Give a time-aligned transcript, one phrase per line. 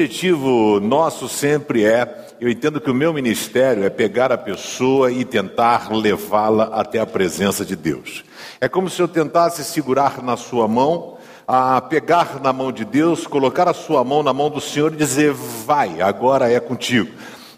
[0.00, 5.26] Objetivo nosso sempre é, eu entendo que o meu ministério é pegar a pessoa e
[5.26, 8.24] tentar levá-la até a presença de Deus.
[8.62, 13.26] É como se eu tentasse segurar na sua mão, a pegar na mão de Deus,
[13.26, 17.10] colocar a sua mão na mão do Senhor e dizer: vai, agora é contigo.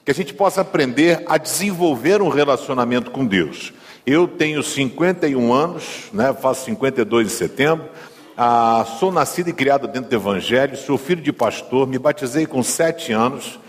[0.05, 3.73] Que a gente possa aprender a desenvolver um relacionamento com Deus.
[4.05, 7.89] Eu tenho 51 anos, né, faço 52 em setembro.
[8.37, 12.63] Ah, sou nascido e criado dentro do Evangelho, sou filho de pastor, me batizei com
[12.63, 13.61] sete anos,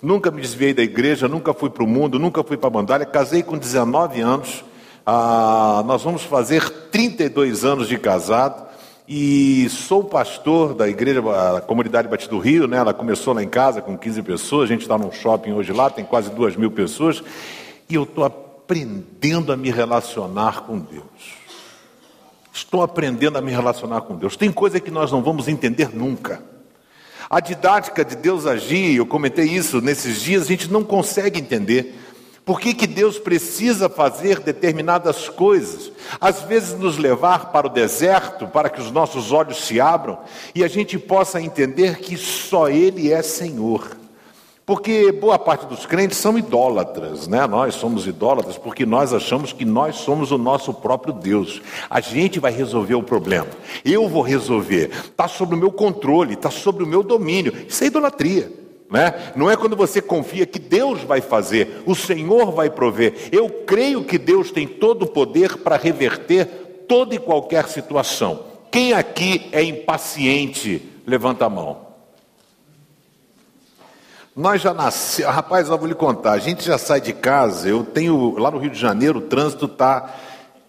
[0.00, 3.04] nunca me desviei da igreja, nunca fui para o mundo, nunca fui para a bandalha,
[3.04, 4.64] casei com 19 anos,
[5.04, 8.66] ah, nós vamos fazer 32 anos de casado
[9.06, 11.20] e sou pastor da igreja,
[11.54, 12.78] a comunidade Batido do Rio, né?
[12.78, 15.90] ela começou lá em casa com 15 pessoas, a gente está num shopping hoje lá,
[15.90, 17.22] tem quase duas mil pessoas,
[17.86, 21.35] e eu estou aprendendo a me relacionar com Deus.
[22.56, 24.34] Estou aprendendo a me relacionar com Deus.
[24.34, 26.42] Tem coisa que nós não vamos entender nunca.
[27.28, 31.94] A didática de Deus agir, eu comentei isso nesses dias, a gente não consegue entender.
[32.46, 35.92] Por que, que Deus precisa fazer determinadas coisas?
[36.18, 40.18] Às vezes nos levar para o deserto, para que os nossos olhos se abram
[40.54, 43.98] e a gente possa entender que só Ele é Senhor.
[44.66, 47.46] Porque boa parte dos crentes são idólatras, né?
[47.46, 51.62] Nós somos idólatras porque nós achamos que nós somos o nosso próprio Deus.
[51.88, 53.46] A gente vai resolver o problema.
[53.84, 54.90] Eu vou resolver.
[54.90, 57.52] Está sob o meu controle, está sob o meu domínio.
[57.68, 58.52] Isso é idolatria.
[58.90, 59.32] Né?
[59.36, 63.28] Não é quando você confia que Deus vai fazer, o Senhor vai prover.
[63.30, 68.40] Eu creio que Deus tem todo o poder para reverter toda e qualquer situação.
[68.72, 71.85] Quem aqui é impaciente, levanta a mão.
[74.36, 77.82] Nós já nascemos, rapaz, eu vou lhe contar, a gente já sai de casa, eu
[77.82, 80.14] tenho, lá no Rio de Janeiro, o trânsito está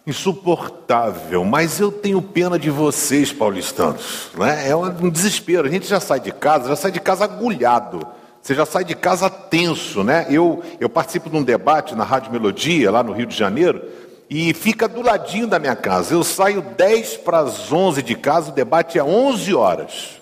[0.08, 4.70] insuportável, mas eu tenho pena de vocês, paulistanos, né?
[4.70, 8.08] é um desespero, a gente já sai de casa, já sai de casa agulhado,
[8.42, 10.26] você já sai de casa tenso, né?
[10.30, 13.84] Eu, eu participo de um debate na Rádio Melodia, lá no Rio de Janeiro,
[14.30, 18.50] e fica do ladinho da minha casa, eu saio 10 para as 11 de casa,
[18.50, 20.22] o debate é 11 horas,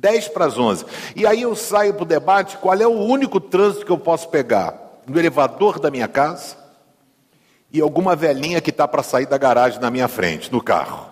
[0.00, 0.86] 10 para as 11.
[1.14, 4.28] E aí eu saio para o debate, qual é o único trânsito que eu posso
[4.30, 4.74] pegar?
[5.06, 6.56] No elevador da minha casa
[7.72, 11.06] e alguma velhinha que está para sair da garagem na minha frente, no carro.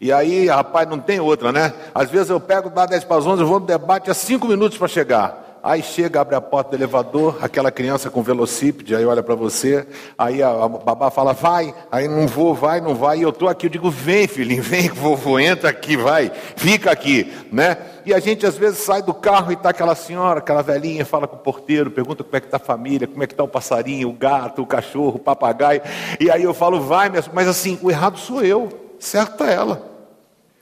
[0.00, 1.72] E aí, rapaz, não tem outra, né?
[1.94, 4.46] Às vezes eu pego, dá 10 para as 11, eu vou no debate, há 5
[4.46, 5.44] minutos para chegar.
[5.62, 9.86] Aí chega, abre a porta do elevador, aquela criança com velocípede, aí olha para você,
[10.18, 13.48] aí a, a, babá fala, vai, aí não vou, vai, não vai, e eu estou
[13.48, 17.78] aqui, eu digo, vem filhinho, vem, vovô, entra aqui, vai, fica aqui, né?
[18.06, 21.26] E a gente às vezes sai do carro e está aquela senhora, aquela velhinha, fala
[21.26, 23.48] com o porteiro, pergunta como é que está a família, como é que está o
[23.48, 25.80] passarinho, o gato, o cachorro, o papagaio,
[26.20, 29.94] e aí eu falo, vai, mas assim, o errado sou eu, certo é ela.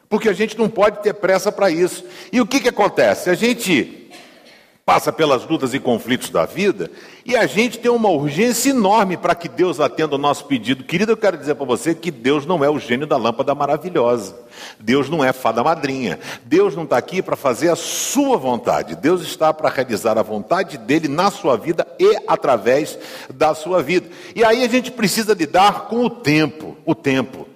[0.09, 2.05] Porque a gente não pode ter pressa para isso.
[2.31, 3.31] E o que, que acontece?
[3.31, 4.02] A gente
[4.93, 6.91] passa pelas lutas e conflitos da vida,
[7.25, 10.85] e a gente tem uma urgência enorme para que Deus atenda o nosso pedido.
[10.85, 14.37] Querido, eu quero dizer para você que Deus não é o gênio da lâmpada maravilhosa.
[14.79, 16.19] Deus não é fada madrinha.
[16.45, 18.95] Deus não está aqui para fazer a sua vontade.
[18.95, 22.99] Deus está para realizar a vontade dele na sua vida e através
[23.33, 24.11] da sua vida.
[24.37, 27.49] E aí a gente precisa lidar com o tempo, o tempo.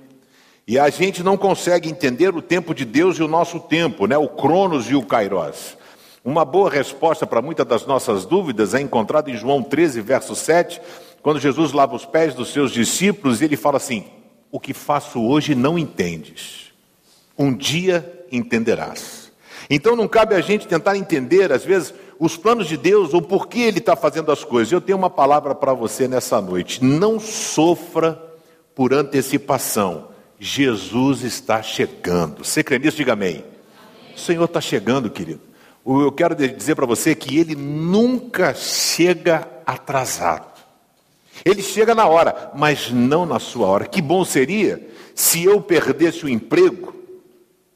[0.66, 4.16] E a gente não consegue entender o tempo de Deus e o nosso tempo, né?
[4.16, 5.76] O Cronos e o Kairos.
[6.26, 10.82] Uma boa resposta para muitas das nossas dúvidas é encontrada em João 13, verso 7,
[11.22, 14.06] quando Jesus lava os pés dos seus discípulos e ele fala assim:
[14.50, 16.72] O que faço hoje não entendes,
[17.38, 19.30] um dia entenderás.
[19.70, 23.46] Então não cabe a gente tentar entender, às vezes, os planos de Deus ou por
[23.46, 24.72] que Ele está fazendo as coisas.
[24.72, 28.20] Eu tenho uma palavra para você nessa noite: não sofra
[28.74, 30.08] por antecipação.
[30.40, 32.44] Jesus está chegando.
[32.44, 32.96] Você crê nisso?
[32.96, 33.36] Diga amém.
[33.36, 33.44] amém.
[34.16, 35.46] O Senhor está chegando, querido.
[35.86, 40.56] Eu quero dizer para você que ele nunca chega atrasado.
[41.44, 43.86] Ele chega na hora, mas não na sua hora.
[43.86, 44.84] Que bom seria
[45.14, 46.94] se eu perdesse o emprego,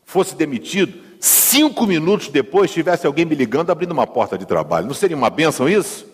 [0.05, 4.87] fosse demitido, cinco minutos depois tivesse alguém me ligando abrindo uma porta de trabalho.
[4.87, 6.05] Não seria uma benção isso?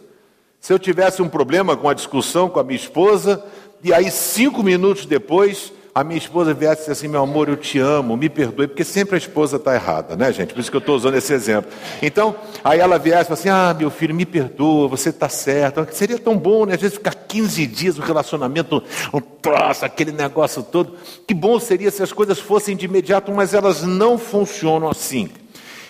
[0.61, 3.43] Se eu tivesse um problema com a discussão com a minha esposa,
[3.83, 7.79] e aí cinco minutos depois a minha esposa viesse e assim, meu amor, eu te
[7.79, 10.53] amo, me perdoe, porque sempre a esposa está errada, né, gente?
[10.53, 11.71] Por isso que eu estou usando esse exemplo.
[12.03, 15.87] Então, aí ela viesse e falou assim, ah, meu filho, me perdoa, você está certo.
[15.93, 16.75] Seria tão bom, né?
[16.75, 20.99] Às vezes ficar 15 dias o relacionamento, um troço, aquele negócio todo.
[21.27, 25.31] Que bom seria se as coisas fossem de imediato, mas elas não funcionam assim.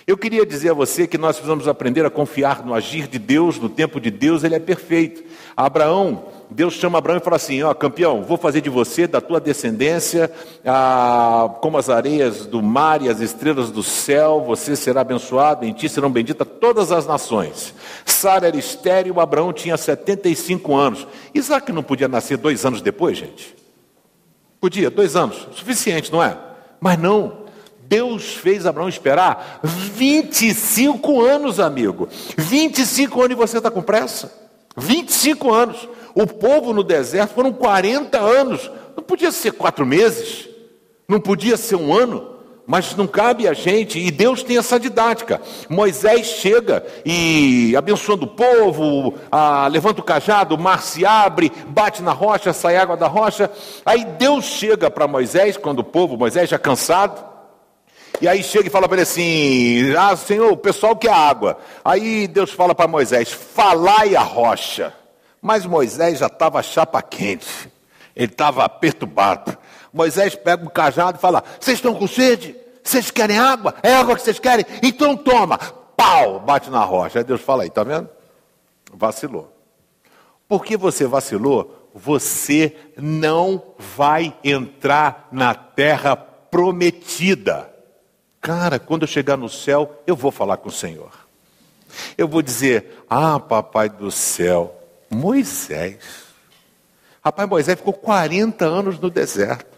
[0.07, 3.59] Eu queria dizer a você que nós precisamos aprender a confiar no agir de Deus,
[3.59, 5.21] no tempo de Deus, ele é perfeito.
[5.53, 9.39] Abraão Deus chama Abraão e fala assim: Ó, campeão, vou fazer de você, da tua
[9.39, 10.31] descendência,
[10.65, 15.73] ah, como as areias do mar e as estrelas do céu, você será abençoado, em
[15.73, 17.73] ti serão benditas todas as nações.
[18.05, 21.05] Sara era estéril, Abraão tinha 75 anos.
[21.33, 23.55] Isaac não podia nascer dois anos depois, gente?
[24.59, 26.37] Podia, dois anos, suficiente, não é?
[26.79, 27.45] Mas não.
[27.87, 32.07] Deus fez Abraão esperar 25 anos, amigo.
[32.37, 34.33] 25 anos e você está com pressa?
[34.75, 35.87] 25 anos.
[36.17, 38.71] O povo no deserto foram 40 anos.
[38.95, 40.49] Não podia ser quatro meses,
[41.07, 45.39] não podia ser um ano, mas não cabe a gente, e Deus tem essa didática.
[45.69, 52.01] Moisés chega e abençoando o povo, ah, levanta o cajado, o mar se abre, bate
[52.01, 53.51] na rocha, sai água da rocha.
[53.85, 57.23] Aí Deus chega para Moisés, quando o povo, Moisés já cansado,
[58.19, 61.59] e aí chega e fala para ele assim: Ah, Senhor, o pessoal quer água.
[61.85, 64.91] Aí Deus fala para Moisés: Falai a rocha.
[65.47, 67.71] Mas Moisés já estava chapa quente,
[68.13, 69.57] ele estava perturbado.
[69.93, 72.53] Moisés pega o cajado e fala: Vocês estão com sede?
[72.83, 73.73] Vocês querem água?
[73.81, 74.65] É água que vocês querem?
[74.83, 75.57] Então toma.
[75.95, 76.41] Pau!
[76.41, 77.19] Bate na rocha.
[77.19, 78.09] Aí Deus fala aí, tá vendo?
[78.93, 79.49] Vacilou.
[80.49, 81.89] Por que você vacilou?
[81.95, 83.63] Você não
[83.95, 87.73] vai entrar na terra prometida.
[88.41, 91.11] Cara, quando eu chegar no céu, eu vou falar com o Senhor.
[92.17, 94.76] Eu vou dizer: Ah, papai do céu,
[95.09, 96.27] Moisés.
[97.23, 99.77] Rapaz, Moisés ficou 40 anos no deserto.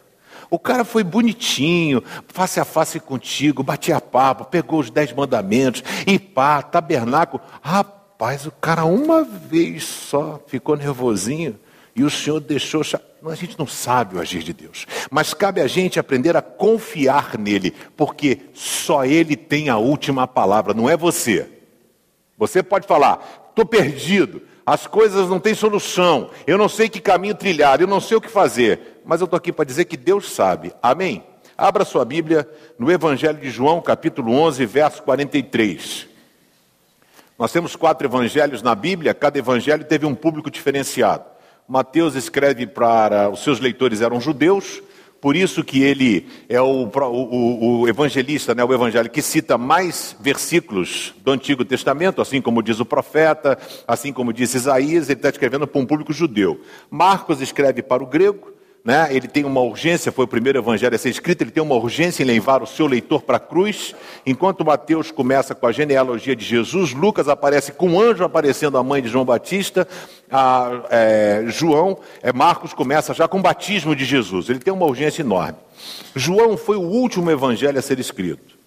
[0.50, 6.18] O cara foi bonitinho, face a face contigo, batia papo, pegou os dez mandamentos, e
[6.18, 7.42] pá, tabernáculo.
[7.62, 11.60] Rapaz, o cara uma vez só ficou nervosinho
[11.96, 12.82] e o Senhor deixou.
[13.26, 17.38] A gente não sabe o agir de Deus, mas cabe a gente aprender a confiar
[17.38, 21.48] nele, porque só ele tem a última palavra, não é você.
[22.38, 27.34] Você pode falar, estou perdido, as coisas não têm solução, eu não sei que caminho
[27.34, 30.32] trilhar, eu não sei o que fazer, mas eu estou aqui para dizer que Deus
[30.32, 30.72] sabe.
[30.80, 31.24] Amém?
[31.58, 36.08] Abra sua Bíblia no Evangelho de João, capítulo 11, verso 43.
[37.36, 41.26] Nós temos quatro evangelhos na Bíblia, cada evangelho teve um público diferenciado.
[41.68, 44.84] Mateus escreve para os seus leitores eram judeus,
[45.22, 50.16] por isso que ele é o, o, o, evangelista, né, o evangelho que cita mais
[50.20, 53.58] versículos do Antigo Testamento, assim como diz o profeta,
[53.88, 56.62] assim como diz Isaías, ele está escrevendo para um público judeu.
[56.90, 59.08] Marcos escreve para o grego, né?
[59.12, 62.24] ele tem uma urgência, foi o primeiro evangelho a ser escrito, ele tem uma urgência
[62.24, 63.94] em levar o seu leitor para a cruz,
[64.26, 68.84] enquanto Mateus começa com a genealogia de Jesus, Lucas aparece com um anjo aparecendo a
[68.84, 69.88] mãe de João Batista,
[70.32, 74.86] a, é, João, é, Marcos começa já com o batismo de Jesus, ele tem uma
[74.86, 75.58] urgência enorme.
[76.16, 78.58] João foi o último evangelho a ser escrito.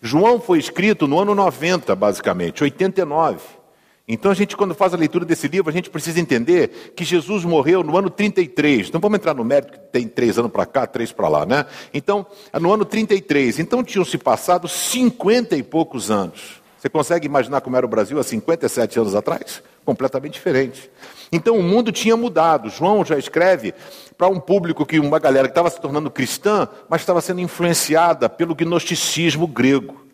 [0.00, 3.61] João foi escrito no ano 90, basicamente, 89.
[4.06, 7.44] Então a gente, quando faz a leitura desse livro, a gente precisa entender que Jesus
[7.44, 8.90] morreu no ano 33.
[8.90, 11.66] Não vamos entrar no mérito que tem três anos para cá, três para lá, né?
[11.94, 12.26] Então,
[12.60, 13.60] no ano 33.
[13.60, 16.60] Então tinham se passado cinquenta e poucos anos.
[16.78, 19.62] Você consegue imaginar como era o Brasil há 57 anos atrás?
[19.84, 20.90] Completamente diferente.
[21.30, 22.68] Então o mundo tinha mudado.
[22.70, 23.72] João já escreve
[24.18, 28.28] para um público que uma galera que estava se tornando cristã, mas estava sendo influenciada
[28.28, 30.04] pelo gnosticismo grego.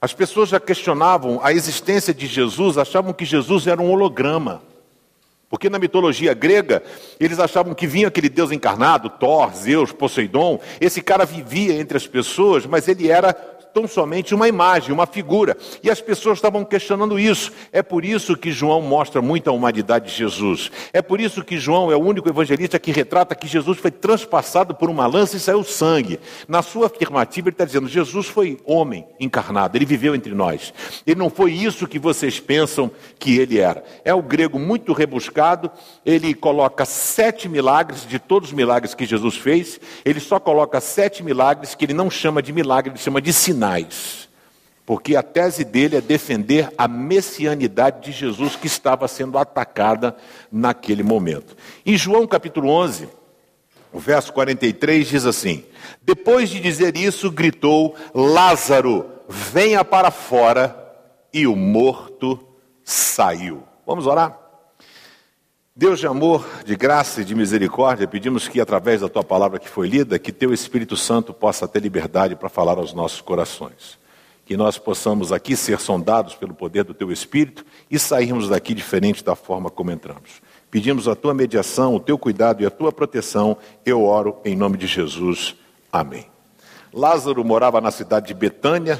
[0.00, 4.62] As pessoas já questionavam a existência de Jesus, achavam que Jesus era um holograma.
[5.48, 6.82] Porque na mitologia grega,
[7.20, 10.60] eles achavam que vinha aquele Deus encarnado, Thor, Zeus, Poseidon.
[10.80, 13.32] Esse cara vivia entre as pessoas, mas ele era
[13.76, 15.54] tão somente uma imagem, uma figura.
[15.82, 17.52] E as pessoas estavam questionando isso.
[17.70, 20.72] É por isso que João mostra muita humanidade de Jesus.
[20.94, 24.74] É por isso que João é o único evangelista que retrata que Jesus foi transpassado
[24.74, 26.18] por uma lança e saiu sangue.
[26.48, 30.72] Na sua afirmativa, ele está dizendo: Jesus foi homem encarnado, ele viveu entre nós.
[31.06, 33.84] Ele não foi isso que vocês pensam que ele era.
[34.06, 35.70] É o grego muito rebuscado,
[36.02, 41.22] ele coloca sete milagres de todos os milagres que Jesus fez, ele só coloca sete
[41.22, 44.28] milagres que ele não chama de milagre, ele chama de sinais sinais,
[44.84, 50.16] porque a tese dele é defender a messianidade de Jesus que estava sendo atacada
[50.50, 51.56] naquele momento.
[51.84, 53.08] Em João capítulo 11,
[53.92, 55.64] o verso 43 diz assim:
[56.02, 60.84] Depois de dizer isso, gritou: Lázaro, venha para fora,
[61.32, 62.38] e o morto
[62.84, 63.64] saiu.
[63.84, 64.45] Vamos orar?
[65.78, 69.68] Deus de amor, de graça e de misericórdia, pedimos que através da tua palavra que
[69.68, 73.98] foi lida, que teu Espírito Santo possa ter liberdade para falar aos nossos corações.
[74.46, 79.22] Que nós possamos aqui ser sondados pelo poder do teu Espírito e sairmos daqui diferente
[79.22, 80.40] da forma como entramos.
[80.70, 83.58] Pedimos a tua mediação, o teu cuidado e a tua proteção.
[83.84, 85.56] Eu oro em nome de Jesus.
[85.92, 86.24] Amém.
[86.90, 88.98] Lázaro morava na cidade de Betânia,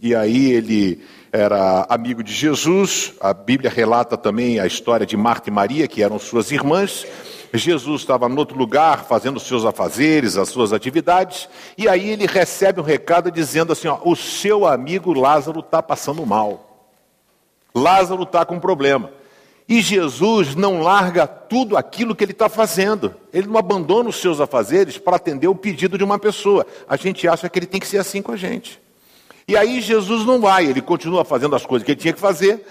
[0.00, 3.14] e aí ele era amigo de Jesus.
[3.20, 7.06] A Bíblia relata também a história de Marta e Maria, que eram suas irmãs.
[7.52, 11.48] Jesus estava em outro lugar, fazendo os seus afazeres, as suas atividades,
[11.78, 16.26] e aí ele recebe um recado dizendo assim: ó, o seu amigo Lázaro está passando
[16.26, 16.88] mal.
[17.74, 19.10] Lázaro está com um problema.
[19.68, 23.14] E Jesus não larga tudo aquilo que ele está fazendo.
[23.32, 26.66] Ele não abandona os seus afazeres para atender o pedido de uma pessoa.
[26.86, 28.80] A gente acha que ele tem que ser assim com a gente.
[29.46, 32.64] E aí Jesus não vai, ele continua fazendo as coisas que ele tinha que fazer.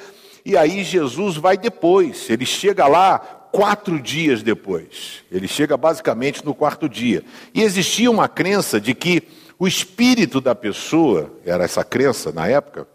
[0.45, 2.29] E aí Jesus vai depois.
[2.29, 5.23] Ele chega lá quatro dias depois.
[5.31, 7.23] Ele chega basicamente no quarto dia.
[7.53, 9.23] E existia uma crença de que
[9.59, 12.87] o espírito da pessoa, era essa crença na época,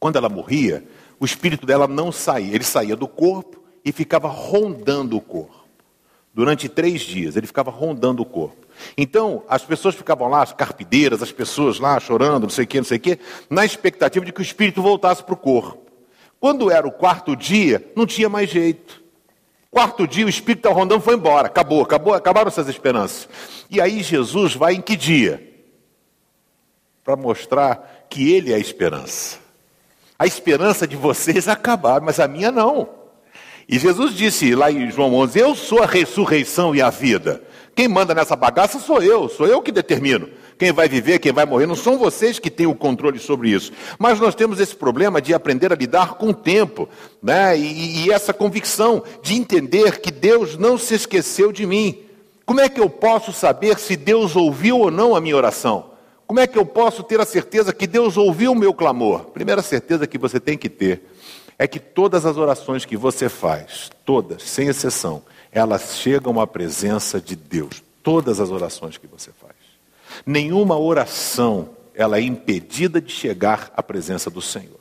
[0.00, 0.82] quando ela morria,
[1.20, 2.54] o espírito dela não saía.
[2.54, 5.63] Ele saía do corpo e ficava rondando o corpo.
[6.34, 8.66] Durante três dias, ele ficava rondando o corpo.
[8.98, 12.78] Então, as pessoas ficavam lá, as carpideiras, as pessoas lá chorando, não sei o que,
[12.78, 15.78] não sei o que, na expectativa de que o espírito voltasse para o corpo.
[16.40, 19.00] Quando era o quarto dia, não tinha mais jeito.
[19.70, 23.28] Quarto dia, o espírito estava rondando, foi embora, acabou, acabou, acabaram essas esperanças.
[23.70, 25.40] E aí Jesus vai em que dia?
[27.04, 29.38] Para mostrar que ele é a esperança.
[30.18, 33.03] A esperança de vocês acabar, mas a minha não.
[33.68, 37.42] E Jesus disse lá em João 11: Eu sou a ressurreição e a vida.
[37.74, 40.28] Quem manda nessa bagaça sou eu, sou eu que determino.
[40.56, 43.72] Quem vai viver, quem vai morrer, não são vocês que têm o controle sobre isso.
[43.98, 46.88] Mas nós temos esse problema de aprender a lidar com o tempo,
[47.20, 47.58] né?
[47.58, 51.98] E, e essa convicção de entender que Deus não se esqueceu de mim.
[52.46, 55.92] Como é que eu posso saber se Deus ouviu ou não a minha oração?
[56.26, 59.24] Como é que eu posso ter a certeza que Deus ouviu o meu clamor?
[59.26, 61.02] Primeira certeza que você tem que ter
[61.58, 67.20] é que todas as orações que você faz, todas, sem exceção, elas chegam à presença
[67.20, 67.82] de Deus.
[68.02, 69.54] Todas as orações que você faz.
[70.26, 74.80] Nenhuma oração ela é impedida de chegar à presença do Senhor.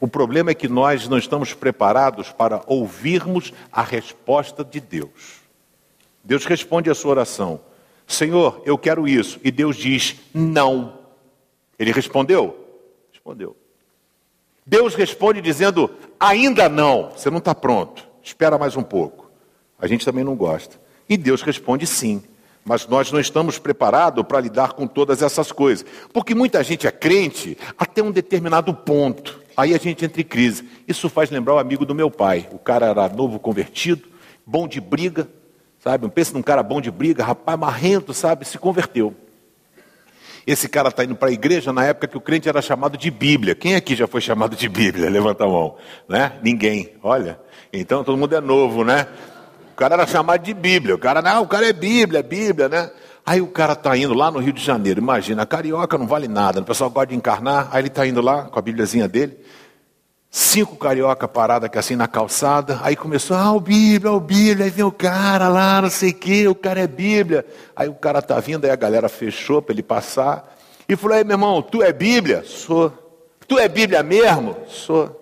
[0.00, 5.42] O problema é que nós não estamos preparados para ouvirmos a resposta de Deus.
[6.24, 7.60] Deus responde a sua oração:
[8.06, 9.40] Senhor, eu quero isso.
[9.44, 10.98] E Deus diz: Não.
[11.78, 12.56] Ele respondeu?
[13.12, 13.56] Respondeu.
[14.64, 19.30] Deus responde dizendo: Ainda não, você não está pronto, espera mais um pouco.
[19.78, 20.80] A gente também não gosta.
[21.08, 22.22] E Deus responde: Sim.
[22.64, 25.84] Mas nós não estamos preparados para lidar com todas essas coisas.
[26.12, 29.40] Porque muita gente é crente até um determinado ponto.
[29.56, 30.68] Aí a gente entra em crise.
[30.86, 32.48] Isso faz lembrar o amigo do meu pai.
[32.52, 34.08] O cara era novo convertido,
[34.46, 35.28] bom de briga,
[35.80, 36.08] sabe?
[36.08, 38.44] Pensa num cara bom de briga, rapaz marrento, sabe?
[38.44, 39.12] Se converteu.
[40.46, 43.10] Esse cara está indo para a igreja na época que o crente era chamado de
[43.10, 43.54] Bíblia.
[43.54, 45.08] Quem aqui já foi chamado de Bíblia?
[45.10, 45.76] Levanta a mão.
[46.08, 46.32] Né?
[46.42, 46.94] Ninguém.
[47.02, 47.38] Olha.
[47.72, 49.06] Então todo mundo é novo, né?
[49.72, 50.94] O cara era chamado de Bíblia.
[50.94, 52.90] O cara, não, o cara é Bíblia, é Bíblia, né?
[53.24, 55.00] Aí o cara está indo lá no Rio de Janeiro.
[55.00, 56.60] Imagina, carioca não vale nada.
[56.60, 57.68] O pessoal gosta de encarnar.
[57.70, 59.38] Aí ele está indo lá com a Bíbliazinha dele.
[60.34, 62.80] Cinco carioca parada aqui assim na calçada.
[62.82, 64.64] Aí começou, ah, o Bíblia, o Bíblia.
[64.64, 67.44] Aí vem o cara lá, não sei o quê, o cara é Bíblia.
[67.76, 70.56] Aí o cara tá vindo, aí a galera fechou para ele passar.
[70.88, 72.42] E falou, aí meu irmão, tu é Bíblia?
[72.46, 72.90] Sou.
[73.46, 74.56] Tu é Bíblia mesmo?
[74.68, 75.20] Sou.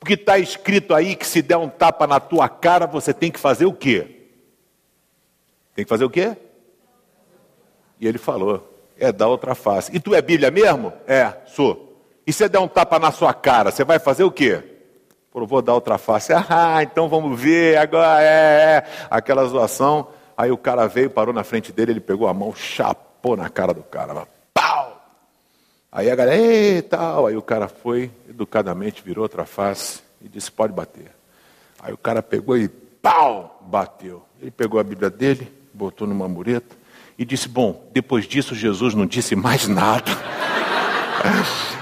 [0.00, 3.38] Porque está escrito aí que se der um tapa na tua cara, você tem que
[3.38, 4.30] fazer o quê?
[5.76, 6.36] Tem que fazer o quê?
[8.00, 9.94] E ele falou, é dar outra face.
[9.94, 10.92] E tu é Bíblia mesmo?
[11.06, 11.89] É, sou.
[12.30, 14.62] E se der um tapa na sua cara, você vai fazer o quê?
[15.32, 16.32] Falou, vou dar outra face.
[16.48, 18.84] Ah, então vamos ver, agora é, é.
[19.10, 20.06] Aquela zoação.
[20.36, 23.74] Aí o cara veio, parou na frente dele, ele pegou a mão, chapou na cara
[23.74, 24.28] do cara.
[24.54, 25.02] Pau!
[25.90, 27.26] Aí a galera, e tal.
[27.26, 31.10] Aí o cara foi, educadamente, virou outra face e disse, pode bater.
[31.82, 33.60] Aí o cara pegou e pau!
[33.62, 34.22] Bateu.
[34.40, 36.76] Ele pegou a Bíblia dele, botou numa mureta
[37.18, 40.12] e disse, bom, depois disso Jesus não disse mais nada.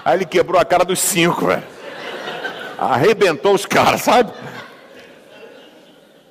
[0.04, 1.62] Aí ele quebrou a cara dos cinco, velho.
[2.78, 4.32] Arrebentou os caras, sabe?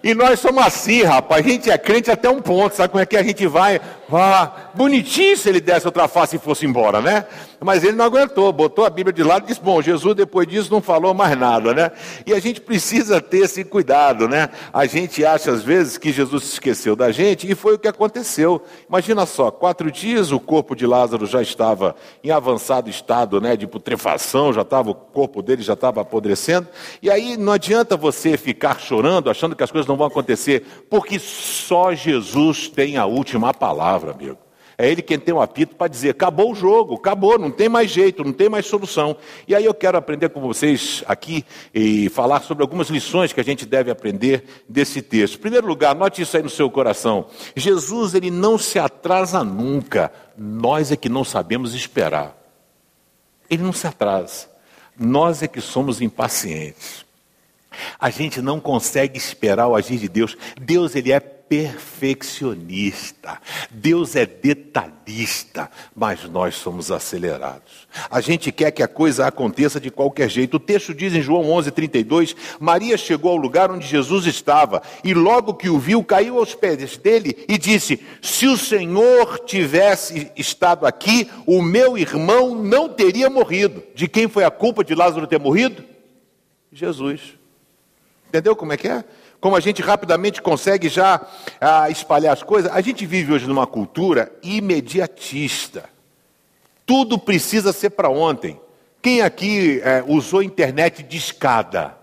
[0.03, 1.45] E nós somos assim, rapaz.
[1.45, 3.81] A gente é crente até um ponto, sabe como é que a gente vai?
[4.11, 7.25] Ah, bonitinho se ele desse outra face e fosse embora, né?
[7.59, 10.71] Mas ele não aguentou, botou a Bíblia de lado e disse: Bom, Jesus depois disso
[10.71, 11.91] não falou mais nada, né?
[12.25, 14.49] E a gente precisa ter esse cuidado, né?
[14.71, 17.87] A gente acha às vezes que Jesus se esqueceu da gente e foi o que
[17.87, 18.61] aconteceu.
[18.87, 23.55] Imagina só: quatro dias o corpo de Lázaro já estava em avançado estado, né?
[23.55, 26.67] De putrefação, já estava, o corpo dele já estava apodrecendo.
[27.01, 31.17] E aí não adianta você ficar chorando, achando que as coisas não vão acontecer, porque
[31.19, 34.46] só Jesus tem a última palavra, amigo.
[34.79, 37.89] É ele quem tem o apito para dizer: acabou o jogo, acabou, não tem mais
[37.89, 39.17] jeito, não tem mais solução.
[39.47, 41.43] E aí eu quero aprender com vocês aqui
[41.73, 45.35] e falar sobre algumas lições que a gente deve aprender desse texto.
[45.35, 50.11] Em primeiro lugar, note isso aí no seu coração: Jesus, ele não se atrasa nunca,
[50.37, 52.37] nós é que não sabemos esperar.
[53.49, 54.47] Ele não se atrasa.
[54.99, 57.05] Nós é que somos impacientes.
[57.99, 60.37] A gente não consegue esperar o agir de Deus.
[60.59, 67.87] Deus ele é perfeccionista, Deus é detalhista, mas nós somos acelerados.
[68.09, 70.57] A gente quer que a coisa aconteça de qualquer jeito.
[70.57, 75.53] O texto diz em João 11:32, Maria chegou ao lugar onde Jesus estava e logo
[75.53, 81.29] que o viu, caiu aos pés dele e disse: Se o Senhor tivesse estado aqui,
[81.45, 83.83] o meu irmão não teria morrido.
[83.95, 85.83] De quem foi a culpa de Lázaro ter morrido?
[86.71, 87.37] Jesus.
[88.27, 89.03] Entendeu como é que é?
[89.47, 91.21] Como a gente rapidamente consegue já
[91.61, 92.69] ah, espalhar as coisas.
[92.69, 95.85] A gente vive hoje numa cultura imediatista.
[96.85, 98.59] Tudo precisa ser para ontem.
[99.01, 101.95] Quem aqui é, usou internet de escada?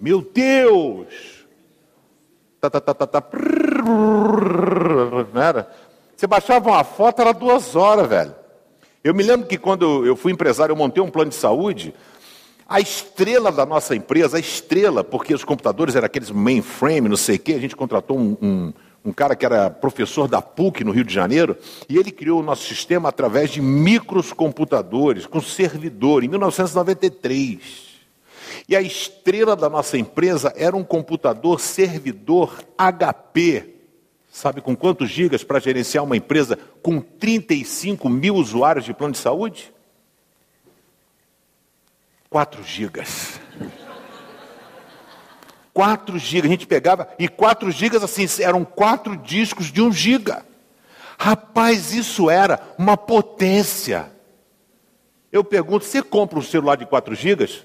[0.00, 1.08] Meu Deus!
[2.58, 3.22] Tá, tá, tá, tá, tá.
[5.34, 5.70] Não era?
[6.16, 8.34] Você baixava uma foto, era duas horas, velho.
[9.04, 11.92] Eu me lembro que quando eu fui empresário, eu montei um plano de saúde.
[12.70, 17.34] A estrela da nossa empresa, a estrela, porque os computadores eram aqueles mainframe, não sei
[17.34, 18.72] o quê, a gente contratou um, um,
[19.06, 21.56] um, cara que era professor da PUC no Rio de Janeiro,
[21.88, 27.58] e ele criou o nosso sistema através de microcomputadores, com servidor, em 1993.
[28.68, 33.64] E a estrela da nossa empresa era um computador servidor HP.
[34.30, 39.18] Sabe com quantos gigas para gerenciar uma empresa com 35 mil usuários de plano de
[39.18, 39.72] saúde?
[42.30, 43.40] 4 gigas.
[45.74, 50.46] 4 gigas, a gente pegava, e 4 gigas assim, eram quatro discos de 1 giga.
[51.18, 54.12] Rapaz, isso era uma potência.
[55.32, 57.64] Eu pergunto, você compra um celular de 4 gigas?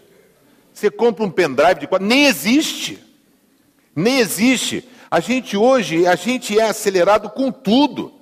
[0.74, 2.06] Você compra um pendrive de 4?
[2.06, 3.00] Nem existe.
[3.96, 4.90] Nem existe.
[5.10, 8.15] A gente hoje, a gente é acelerado com tudo.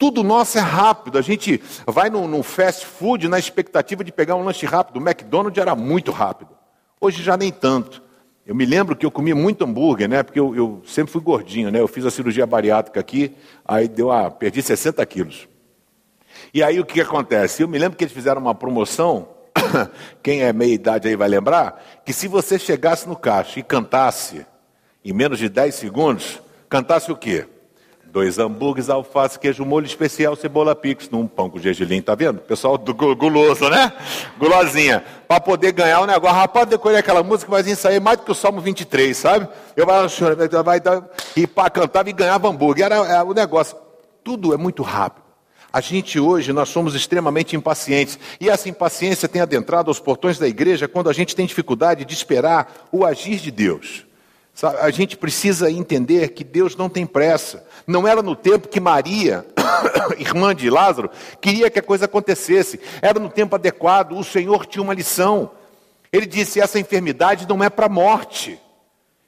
[0.00, 1.18] Tudo nosso é rápido.
[1.18, 4.96] A gente vai no, fast food na expectativa de pegar um lanche rápido.
[4.96, 6.56] O McDonald's era muito rápido.
[6.98, 8.02] Hoje já nem tanto.
[8.46, 10.22] Eu me lembro que eu comi muito hambúrguer, né?
[10.22, 11.80] Porque eu, eu sempre fui gordinho, né?
[11.80, 15.46] Eu fiz a cirurgia bariátrica aqui, aí deu a, perdi 60 quilos.
[16.54, 17.62] E aí o que acontece?
[17.62, 19.28] Eu me lembro que eles fizeram uma promoção,
[20.24, 24.46] quem é meia idade aí vai lembrar, que se você chegasse no caixa e cantasse
[25.04, 27.46] em menos de 10 segundos, cantasse o quê?
[28.12, 32.40] Dois hambúrgueres, alface, queijo molho especial, cebola pix, num pão com gergelim, tá vendo?
[32.40, 33.92] Pessoal do guloso, né?
[34.36, 35.04] Gulosinha.
[35.28, 36.36] Para poder ganhar o negócio.
[36.36, 39.48] Rapaz, decorei aquela música, mas ia sair mais do que o Salmo 23, sabe?
[39.76, 39.86] Eu
[40.64, 42.86] vai dar e para cantar e ganhava hambúrguer.
[42.86, 43.76] Era, era o negócio.
[44.24, 45.22] Tudo é muito rápido.
[45.72, 48.18] A gente hoje, nós somos extremamente impacientes.
[48.40, 52.12] E essa impaciência tem adentrado aos portões da igreja quando a gente tem dificuldade de
[52.12, 54.09] esperar o agir de Deus.
[54.80, 57.66] A gente precisa entender que Deus não tem pressa.
[57.86, 59.46] Não era no tempo que Maria,
[60.18, 61.10] irmã de Lázaro,
[61.40, 62.78] queria que a coisa acontecesse.
[63.00, 64.12] Era no tempo adequado.
[64.12, 65.52] O Senhor tinha uma lição.
[66.12, 68.60] Ele disse: essa enfermidade não é para a morte,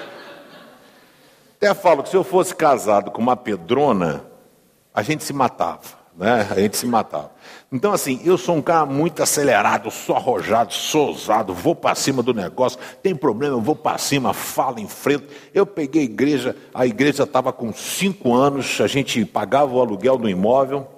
[1.56, 4.26] Até falo que se eu fosse casado com uma pedrona,
[4.92, 6.46] a gente se matava, né?
[6.50, 7.32] A gente se matava.
[7.72, 12.22] Então, assim, eu sou um cara muito acelerado, sou arrojado, sou ousado, vou para cima
[12.22, 15.24] do negócio, tem problema, eu vou para cima, falo em frente.
[15.54, 20.18] Eu peguei a igreja, a igreja estava com cinco anos, a gente pagava o aluguel
[20.18, 20.97] do imóvel,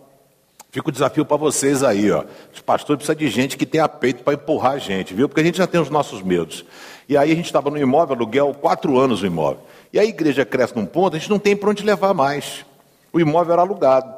[0.71, 2.25] Fica o desafio para vocês aí, ó.
[2.55, 5.29] Os pastores precisam de gente que tenha peito para empurrar a gente, viu?
[5.29, 6.65] Porque a gente já tem os nossos medos.
[7.09, 9.63] E aí a gente estava no imóvel, aluguel, quatro anos o imóvel.
[9.93, 12.65] E a igreja cresce num ponto, a gente não tem para onde levar mais.
[13.13, 14.15] O imóvel era alugado.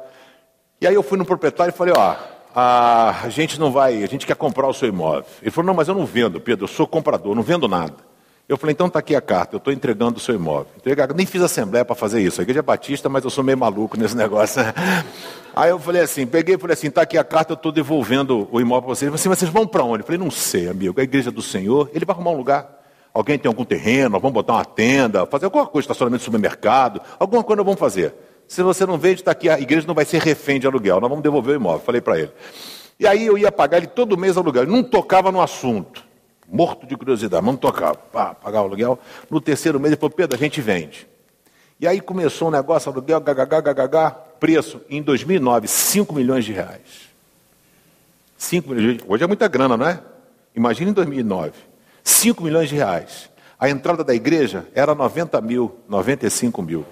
[0.79, 2.15] E aí eu fui no proprietário e falei, ó,
[2.55, 5.25] a gente não vai, a gente quer comprar o seu imóvel.
[5.41, 7.95] Ele falou, não, mas eu não vendo, Pedro, eu sou comprador, não vendo nada.
[8.47, 10.67] Eu falei, então está aqui a carta, eu estou entregando o seu imóvel.
[11.15, 12.41] Nem fiz assembleia para fazer isso.
[12.41, 14.61] A igreja é batista, mas eu sou meio maluco nesse negócio.
[15.55, 18.47] Aí eu falei assim, peguei e falei assim, está aqui a carta, eu estou devolvendo
[18.51, 19.13] o imóvel para vocês.
[19.13, 20.01] Assim, mas vocês vão para onde?
[20.01, 22.83] Eu falei, não sei, amigo, é a igreja do Senhor, ele vai arrumar um lugar.
[23.13, 27.43] Alguém tem algum terreno, vamos botar uma tenda, fazer alguma coisa, estacionamento de supermercado, alguma
[27.43, 28.13] coisa nós vamos fazer.
[28.45, 31.09] Se você não vende, está aqui, a igreja não vai ser refém de aluguel, nós
[31.09, 31.79] vamos devolver o imóvel.
[31.79, 32.31] Falei para ele.
[32.99, 36.02] E aí eu ia pagar ele todo mês aluguel, ele não tocava no assunto
[36.47, 38.99] morto de curiosidade, não tocava, pá, pagava o aluguel.
[39.29, 41.07] No terceiro mês ele falou, Pedro, a gente vende.
[41.79, 46.53] E aí começou o um negócio, aluguel, gagagá, gagagá, preço, em 2009, 5 milhões de
[46.53, 47.09] reais.
[48.37, 49.99] 5 milhões, hoje é muita grana, não é?
[50.55, 51.53] Imagina em 2009,
[52.03, 53.29] 5 milhões de reais.
[53.59, 56.85] A entrada da igreja era 90 mil, 95 mil.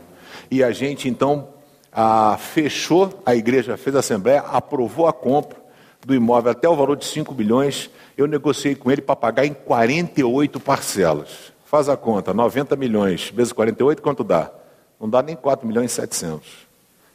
[0.50, 1.50] E a gente então
[1.92, 5.61] a, fechou, a igreja fez a assembleia, aprovou a compra
[6.06, 7.90] do imóvel até o valor de 5 milhões.
[8.18, 11.52] Eu negociei com ele para pagar em 48 parcelas.
[11.66, 14.52] Faz a conta, 90 milhões vezes 48, quanto dá?
[15.00, 16.48] Não dá nem 4 milhões e 700.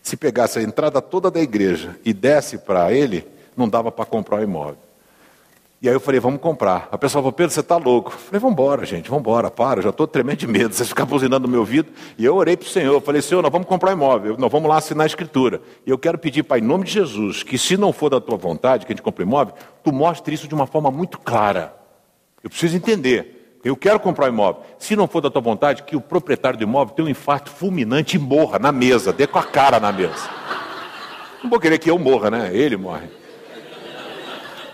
[0.03, 4.40] Se pegasse a entrada toda da igreja e desse para ele, não dava para comprar
[4.40, 4.86] o imóvel.
[5.80, 6.88] E aí eu falei, vamos comprar.
[6.90, 8.10] A pessoa falou, Pedro, você está louco.
[8.10, 10.72] Eu falei, vamos embora, gente, vamos embora, para, já estou tremendo de medo.
[10.74, 11.92] Vocês ficam buzinando no meu ouvido.
[12.16, 14.68] E eu orei para o Senhor, eu falei, Senhor, nós vamos comprar imóvel, nós vamos
[14.68, 15.60] lá assinar a escritura.
[15.86, 18.38] E eu quero pedir, Pai, em nome de Jesus, que se não for da tua
[18.38, 21.74] vontade que a gente compre imóvel, tu mostre isso de uma forma muito clara.
[22.42, 23.60] Eu preciso entender.
[23.62, 24.62] Eu quero comprar imóvel.
[24.78, 28.16] Se não for da tua vontade, que o proprietário do imóvel tenha um infarto fulminante
[28.16, 30.30] e morra na mesa, dê com a cara na mesa.
[31.42, 32.50] Não vou querer que eu morra, né?
[32.52, 33.25] Ele morre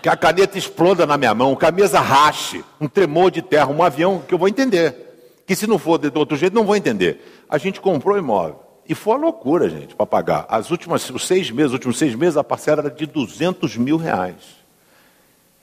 [0.03, 3.67] que a caneta exploda na minha mão, que a mesa rache, um tremor de terra,
[3.67, 5.41] um avião, que eu vou entender.
[5.47, 7.45] Que se não for de outro jeito, não vou entender.
[7.49, 8.59] A gente comprou o imóvel.
[8.85, 10.45] E foi uma loucura, gente, para pagar.
[10.49, 13.95] As últimas, os seis meses, os últimos seis meses, a parcela era de 200 mil
[13.95, 14.35] reais.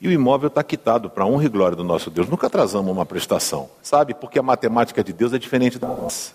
[0.00, 2.26] E o imóvel está quitado para honra e glória do nosso Deus.
[2.26, 4.14] Nunca atrasamos uma prestação, sabe?
[4.14, 6.32] Porque a matemática de Deus é diferente da nossa.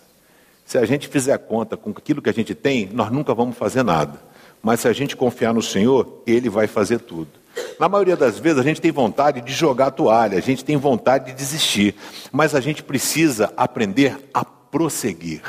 [0.64, 3.82] Se a gente fizer conta com aquilo que a gente tem, nós nunca vamos fazer
[3.82, 4.20] nada.
[4.62, 7.45] Mas se a gente confiar no Senhor, Ele vai fazer tudo.
[7.80, 10.78] Na maioria das vezes a gente tem vontade de jogar a toalha, a gente tem
[10.78, 11.96] vontade de desistir,
[12.32, 15.42] mas a gente precisa aprender a prosseguir.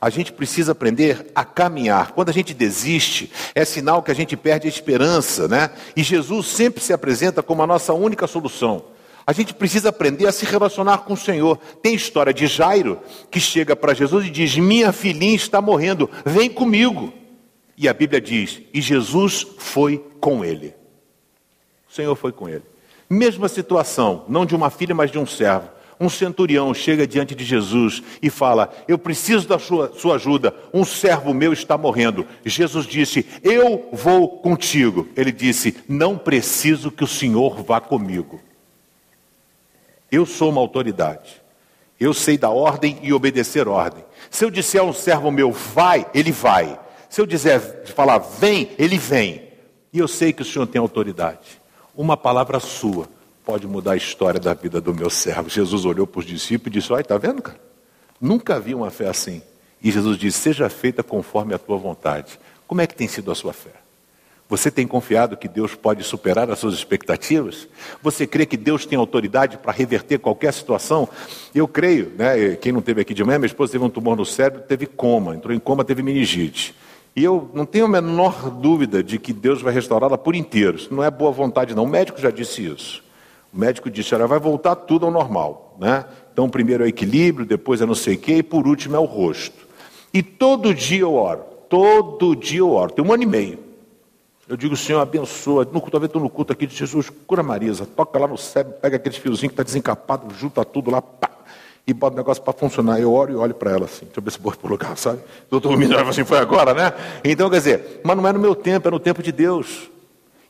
[0.00, 2.12] A gente precisa aprender a caminhar.
[2.12, 5.70] Quando a gente desiste, é sinal que a gente perde a esperança, né?
[5.96, 8.84] E Jesus sempre se apresenta como a nossa única solução.
[9.26, 11.58] A gente precisa aprender a se relacionar com o Senhor.
[11.80, 12.98] Tem história de Jairo
[13.30, 17.12] que chega para Jesus e diz: Minha filhinha está morrendo, vem comigo.
[17.76, 20.74] E a Bíblia diz: E Jesus foi com ele.
[21.92, 22.62] O Senhor foi com ele.
[23.08, 25.68] Mesma situação, não de uma filha, mas de um servo.
[26.00, 30.86] Um centurião chega diante de Jesus e fala: Eu preciso da sua, sua ajuda, um
[30.86, 32.26] servo meu está morrendo.
[32.46, 35.06] Jesus disse: Eu vou contigo.
[35.14, 38.40] Ele disse: Não preciso que o Senhor vá comigo.
[40.10, 41.42] Eu sou uma autoridade.
[42.00, 44.02] Eu sei da ordem e obedecer ordem.
[44.30, 46.80] Se eu disser a um servo meu, vai, ele vai.
[47.10, 47.60] Se eu dizer
[47.94, 49.42] falar, vem, ele vem.
[49.92, 51.61] E eu sei que o Senhor tem autoridade.
[51.94, 53.06] Uma palavra sua
[53.44, 55.50] pode mudar a história da vida do meu servo.
[55.50, 57.60] Jesus olhou para os discípulos e disse: Olha, está vendo, cara?
[58.20, 59.42] Nunca vi uma fé assim.
[59.82, 62.38] E Jesus disse: Seja feita conforme a tua vontade.
[62.66, 63.72] Como é que tem sido a sua fé?
[64.48, 67.68] Você tem confiado que Deus pode superar as suas expectativas?
[68.02, 71.08] Você crê que Deus tem autoridade para reverter qualquer situação?
[71.54, 72.54] Eu creio, né?
[72.56, 75.34] Quem não teve aqui de manhã, minha esposa teve um tumor no cérebro, teve coma,
[75.34, 76.74] entrou em coma, teve meningite.
[77.14, 80.76] E eu não tenho a menor dúvida de que Deus vai restaurá-la por inteiro.
[80.76, 81.84] Isso não é boa vontade, não.
[81.84, 83.02] O médico já disse isso.
[83.52, 85.76] O médico disse: ela vai voltar tudo ao normal.
[85.78, 86.04] Né?
[86.32, 88.98] Então, primeiro é o equilíbrio, depois é não sei o quê, e por último é
[88.98, 89.66] o rosto.
[90.12, 91.44] E todo dia eu oro.
[91.68, 92.92] Todo dia eu oro.
[92.92, 93.58] Tem um ano e meio.
[94.48, 95.66] Eu digo, Senhor, abençoa.
[95.70, 98.96] No culto, estou no culto aqui de Jesus, cura Marisa, toca lá no cérebro, pega
[98.96, 101.30] aqueles fiozinhos que está desencapado, junta tudo lá, pá,
[101.86, 103.00] e bota o negócio para funcionar.
[103.00, 104.96] Eu oro e olho para ela assim, deixa eu ver se vou para o lugar,
[104.96, 105.20] sabe?
[105.50, 106.92] O Minerva assim, foi agora, né?
[107.24, 109.90] Então, quer dizer, mas não é no meu tempo, é no tempo de Deus.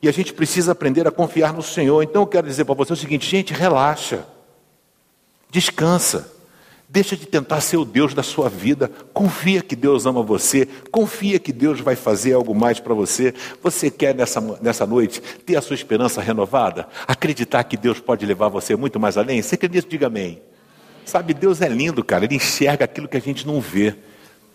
[0.03, 2.03] E a gente precisa aprender a confiar no Senhor.
[2.03, 4.27] Então eu quero dizer para você o seguinte, gente, relaxa.
[5.49, 6.33] Descansa.
[6.89, 8.91] Deixa de tentar ser o Deus da sua vida.
[9.15, 10.67] Confia que Deus ama você.
[10.91, 13.33] Confia que Deus vai fazer algo mais para você.
[13.63, 16.89] Você quer nessa, nessa noite ter a sua esperança renovada?
[17.07, 19.41] Acreditar que Deus pode levar você muito mais além?
[19.41, 19.89] Você acredita?
[19.89, 20.43] Diga amém.
[21.05, 22.25] Sabe, Deus é lindo, cara.
[22.25, 23.95] Ele enxerga aquilo que a gente não vê.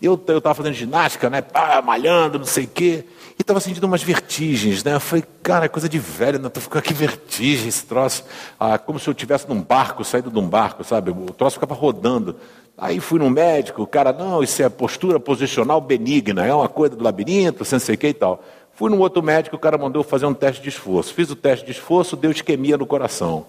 [0.00, 1.42] Eu estava fazendo ginástica, né?
[1.84, 3.04] Malhando, não sei o quê.
[3.36, 4.94] E estava sentindo umas vertigens, né?
[4.94, 6.48] Eu falei, cara, é coisa de velho, né?
[6.48, 8.24] Tô ficando aqui vertigem esse troço.
[8.58, 11.10] Ah, como se eu estivesse num barco, saído de um barco, sabe?
[11.10, 12.36] O troço ficava rodando.
[12.76, 16.94] Aí fui no médico, o cara, não, isso é postura posicional benigna, é uma coisa
[16.94, 18.40] do labirinto, não sei o que e tal.
[18.72, 21.12] Fui num outro médico, o cara mandou fazer um teste de esforço.
[21.12, 23.46] Fiz o teste de esforço, deu isquemia no coração.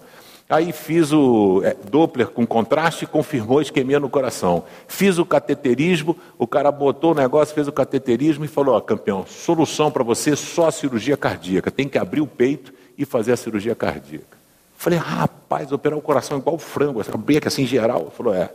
[0.50, 4.64] Aí fiz o é, Doppler com contraste e confirmou isquemia no coração.
[4.88, 9.24] Fiz o cateterismo, o cara botou o negócio, fez o cateterismo e falou: Ó, campeão,
[9.28, 11.70] solução para você só a cirurgia cardíaca.
[11.70, 14.40] Tem que abrir o peito e fazer a cirurgia cardíaca.
[14.76, 18.00] Falei, rapaz, operar o coração igual frango, abrir aqui assim geral.
[18.00, 18.50] Ele falou, é.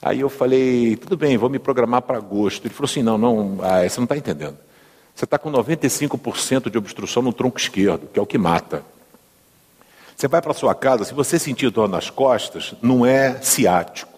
[0.00, 2.66] Aí eu falei, tudo bem, vou me programar para agosto.
[2.66, 4.56] Ele falou assim: não, não, ah, você não está entendendo.
[5.14, 8.84] Você está com 95% de obstrução no tronco esquerdo, que é o que mata.
[10.16, 14.14] Você vai para sua casa, se você sentir dor nas costas, não é ciático.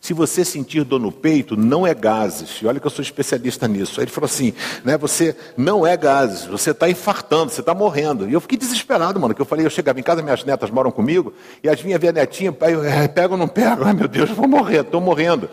[0.00, 2.62] Se você sentir dor no peito, não é gases.
[2.62, 3.98] E olha que eu sou especialista nisso.
[3.98, 4.52] Aí ele falou assim,
[4.84, 4.96] né?
[4.98, 8.28] Você não é gases, você está infartando, você está morrendo.
[8.28, 10.92] E eu fiquei desesperado, mano, que eu falei, eu chegava em casa, minhas netas moram
[10.92, 13.84] comigo, e as vinhas ver a netinha, pai, eu é, pego ou não pego?
[13.84, 15.50] Ai meu Deus, eu vou morrer, estou morrendo.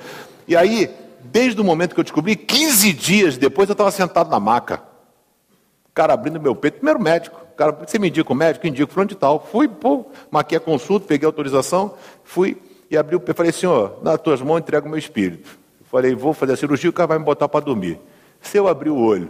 [0.48, 0.88] E aí,
[1.24, 4.93] desde o momento que eu descobri, 15 dias depois eu estava sentado na maca.
[5.94, 7.40] Cara abrindo meu peito, primeiro médico.
[7.56, 8.66] Cara, você me indica o médico?
[8.66, 9.48] Indico, fulano de tal.
[9.52, 12.58] Fui, pô, marquei a consulta, peguei a autorização, fui
[12.90, 13.38] e abri o peito.
[13.38, 15.50] Falei, senhor, nas tuas mãos entrego o meu espírito.
[15.92, 18.00] Falei, vou fazer a cirurgia, o cara vai me botar para dormir.
[18.42, 19.30] Se eu abrir o olho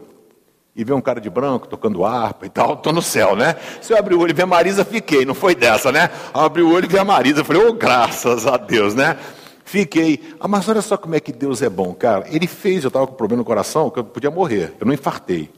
[0.74, 3.58] e ver um cara de branco tocando harpa e tal, estou no céu, né?
[3.82, 6.10] Se eu abrir o olho e ver a Marisa, fiquei, não foi dessa, né?
[6.34, 9.18] Abri o olho e ver a Marisa, falei, oh, graças a Deus, né?
[9.66, 10.36] Fiquei.
[10.40, 12.26] Ah, mas olha só como é que Deus é bom, cara.
[12.30, 14.74] Ele fez, eu estava com problema no coração, que eu podia morrer.
[14.80, 15.50] Eu não infartei.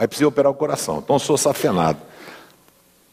[0.00, 0.98] Aí precisei operar o coração.
[1.04, 1.98] Então sou safenado.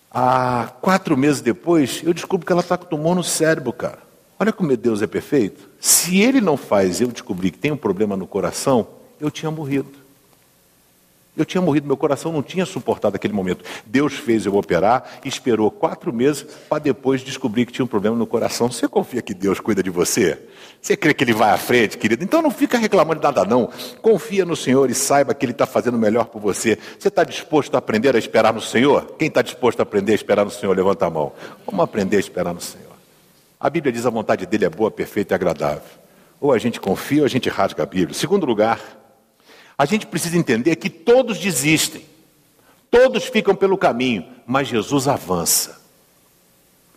[0.10, 4.00] Há quatro meses depois, eu descubro que ela está com tumor no cérebro, cara.
[4.40, 5.70] Olha como Deus é perfeito.
[5.82, 8.88] Se ele não faz eu descobrir que tem um problema no coração,
[9.20, 10.07] eu tinha morrido.
[11.38, 13.64] Eu tinha morrido, meu coração não tinha suportado aquele momento.
[13.86, 18.26] Deus fez eu operar esperou quatro meses para depois descobrir que tinha um problema no
[18.26, 18.72] coração.
[18.72, 20.42] Você confia que Deus cuida de você?
[20.82, 22.24] Você crê que Ele vai à frente, querido?
[22.24, 23.70] Então não fica reclamando de nada, não.
[24.02, 26.78] Confia no Senhor e saiba que Ele está fazendo melhor por você.
[26.98, 29.16] Você está disposto a aprender a esperar no Senhor?
[29.18, 31.34] Quem está disposto a aprender a esperar no Senhor, levanta a mão.
[31.66, 32.88] Vamos aprender a esperar no Senhor.
[33.60, 35.82] A Bíblia diz a vontade dele é boa, perfeita e agradável.
[36.40, 38.14] Ou a gente confia ou a gente rasga a Bíblia.
[38.14, 38.80] Segundo lugar,
[39.78, 42.04] a gente precisa entender que todos desistem,
[42.90, 45.80] todos ficam pelo caminho, mas Jesus avança.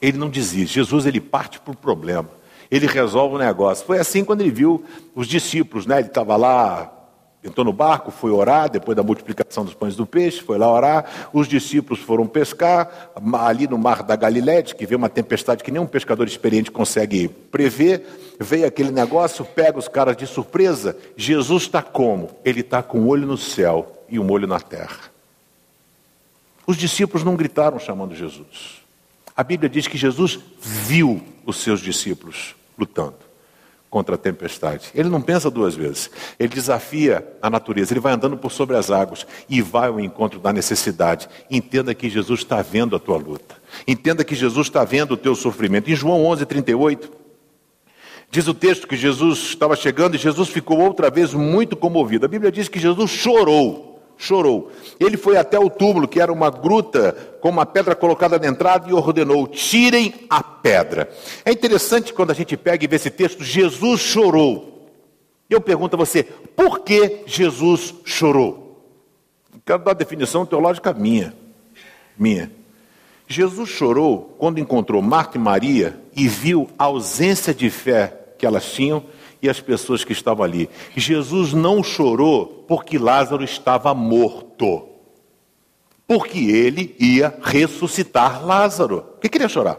[0.00, 0.76] Ele não desiste.
[0.76, 2.30] Jesus ele parte para o problema.
[2.70, 3.84] Ele resolve o negócio.
[3.84, 5.98] Foi assim quando ele viu os discípulos, né?
[5.98, 6.90] Ele estava lá
[7.42, 11.30] Entrou no barco, foi orar, depois da multiplicação dos pães do peixe, foi lá orar.
[11.32, 15.86] Os discípulos foram pescar, ali no mar da Galiléia, que veio uma tempestade que nenhum
[15.86, 18.36] pescador experiente consegue prever.
[18.38, 20.94] Veio aquele negócio, pega os caras de surpresa.
[21.16, 22.28] Jesus está como?
[22.44, 25.10] Ele está com um olho no céu e um olho na terra.
[26.66, 28.82] Os discípulos não gritaram chamando Jesus.
[29.34, 33.29] A Bíblia diz que Jesus viu os seus discípulos lutando
[33.90, 34.90] contra a tempestade.
[34.94, 36.08] Ele não pensa duas vezes.
[36.38, 40.38] Ele desafia a natureza, ele vai andando por sobre as águas e vai ao encontro
[40.38, 41.28] da necessidade.
[41.50, 43.56] Entenda que Jesus está vendo a tua luta.
[43.86, 45.90] Entenda que Jesus está vendo o teu sofrimento.
[45.90, 47.10] Em João 11, 38,
[48.30, 52.24] diz o texto que Jesus estava chegando e Jesus ficou outra vez muito comovido.
[52.24, 53.89] A Bíblia diz que Jesus chorou
[54.20, 54.70] chorou.
[55.00, 58.88] Ele foi até o túmulo, que era uma gruta com uma pedra colocada na entrada,
[58.88, 61.10] e ordenou: tirem a pedra.
[61.44, 64.88] É interessante quando a gente pega e vê esse texto, Jesus chorou.
[65.48, 68.84] Eu pergunto a você, por que Jesus chorou?
[69.64, 71.34] Quero dar a definição teológica minha.
[72.16, 72.52] Minha.
[73.26, 78.70] Jesus chorou quando encontrou Marta e Maria e viu a ausência de fé que elas
[78.70, 79.04] tinham
[79.42, 80.68] e as pessoas que estavam ali.
[80.96, 84.88] Jesus não chorou porque Lázaro estava morto,
[86.06, 89.02] porque ele ia ressuscitar Lázaro.
[89.02, 89.78] Por que queria chorar?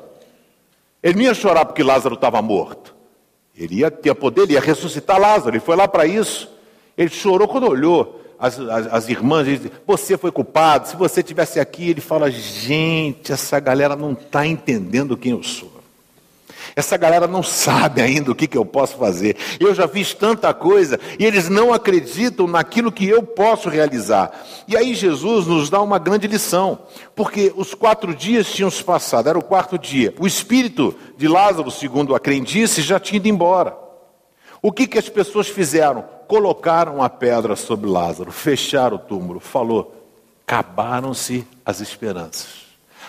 [1.04, 2.96] Ele não ia chorar porque Lázaro estava morto.
[3.56, 6.50] Ele ia ter poder, ele ia ressuscitar Lázaro, ele foi lá para isso.
[6.98, 11.60] Ele chorou quando olhou as, as, as irmãs, disse, você foi culpado, se você tivesse
[11.60, 15.81] aqui, ele fala, gente, essa galera não está entendendo quem eu sou.
[16.76, 19.36] Essa galera não sabe ainda o que, que eu posso fazer.
[19.60, 24.32] Eu já fiz tanta coisa e eles não acreditam naquilo que eu posso realizar.
[24.68, 26.80] E aí Jesus nos dá uma grande lição,
[27.16, 30.14] porque os quatro dias tinham se passado, era o quarto dia.
[30.20, 33.76] O espírito de Lázaro, segundo a crendice, já tinha ido embora.
[34.62, 36.06] O que, que as pessoas fizeram?
[36.28, 40.02] Colocaram a pedra sobre Lázaro, fecharam o túmulo, falou:
[40.46, 42.48] acabaram-se as esperanças.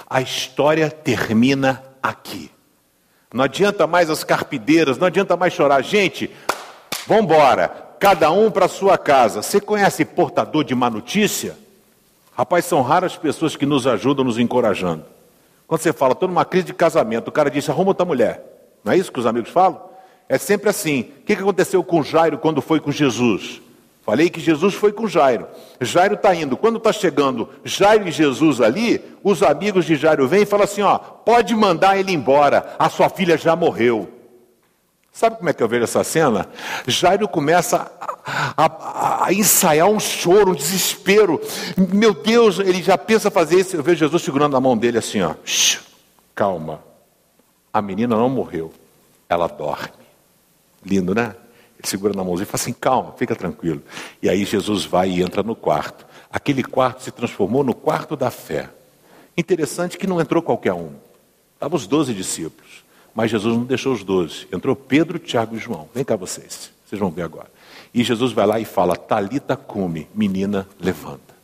[0.08, 2.50] A história termina aqui.
[3.32, 5.82] Não adianta mais as carpideiras, não adianta mais chorar.
[5.82, 6.30] Gente,
[7.06, 7.68] vamos embora,
[7.98, 9.42] cada um para sua casa.
[9.42, 11.56] Você conhece portador de má notícia?
[12.36, 15.04] Rapaz, são raras pessoas que nos ajudam, nos encorajando.
[15.66, 18.44] Quando você fala, estou numa crise de casamento, o cara disse, arruma outra mulher.
[18.84, 19.80] Não é isso que os amigos falam?
[20.28, 21.12] É sempre assim.
[21.20, 23.60] O que aconteceu com Jairo quando foi com Jesus?
[24.02, 25.46] Falei que Jesus foi com Jairo.
[25.80, 26.56] Jairo está indo.
[26.56, 30.82] Quando está chegando Jairo e Jesus ali, os amigos de Jairo vêm e falam assim:
[30.82, 34.08] ó, pode mandar ele embora, a sua filha já morreu.
[35.12, 36.48] Sabe como é que eu vejo essa cena?
[36.86, 41.38] Jairo começa a, a, a, ensaiar um choro, um desespero.
[41.76, 43.76] Meu Deus, ele já pensa fazer isso.
[43.76, 45.34] Eu vejo Jesus segurando a mão dele assim, ó.
[46.34, 46.82] calma.
[47.70, 48.72] A menina não morreu,
[49.28, 49.92] ela dorme.
[50.84, 51.36] Lindo, né?
[51.82, 53.82] Segura na mãozinha e fala assim: calma, fica tranquilo.
[54.22, 56.06] E aí Jesus vai e entra no quarto.
[56.30, 58.70] Aquele quarto se transformou no quarto da fé.
[59.36, 60.90] Interessante que não entrou qualquer um.
[61.54, 62.82] Estavam os doze discípulos.
[63.14, 64.46] Mas Jesus não deixou os doze.
[64.52, 65.88] Entrou Pedro, Tiago e João.
[65.94, 66.70] Vem cá vocês.
[66.86, 67.50] Vocês vão ver agora.
[67.92, 71.34] E Jesus vai lá e fala: Talita cume, menina, levanta.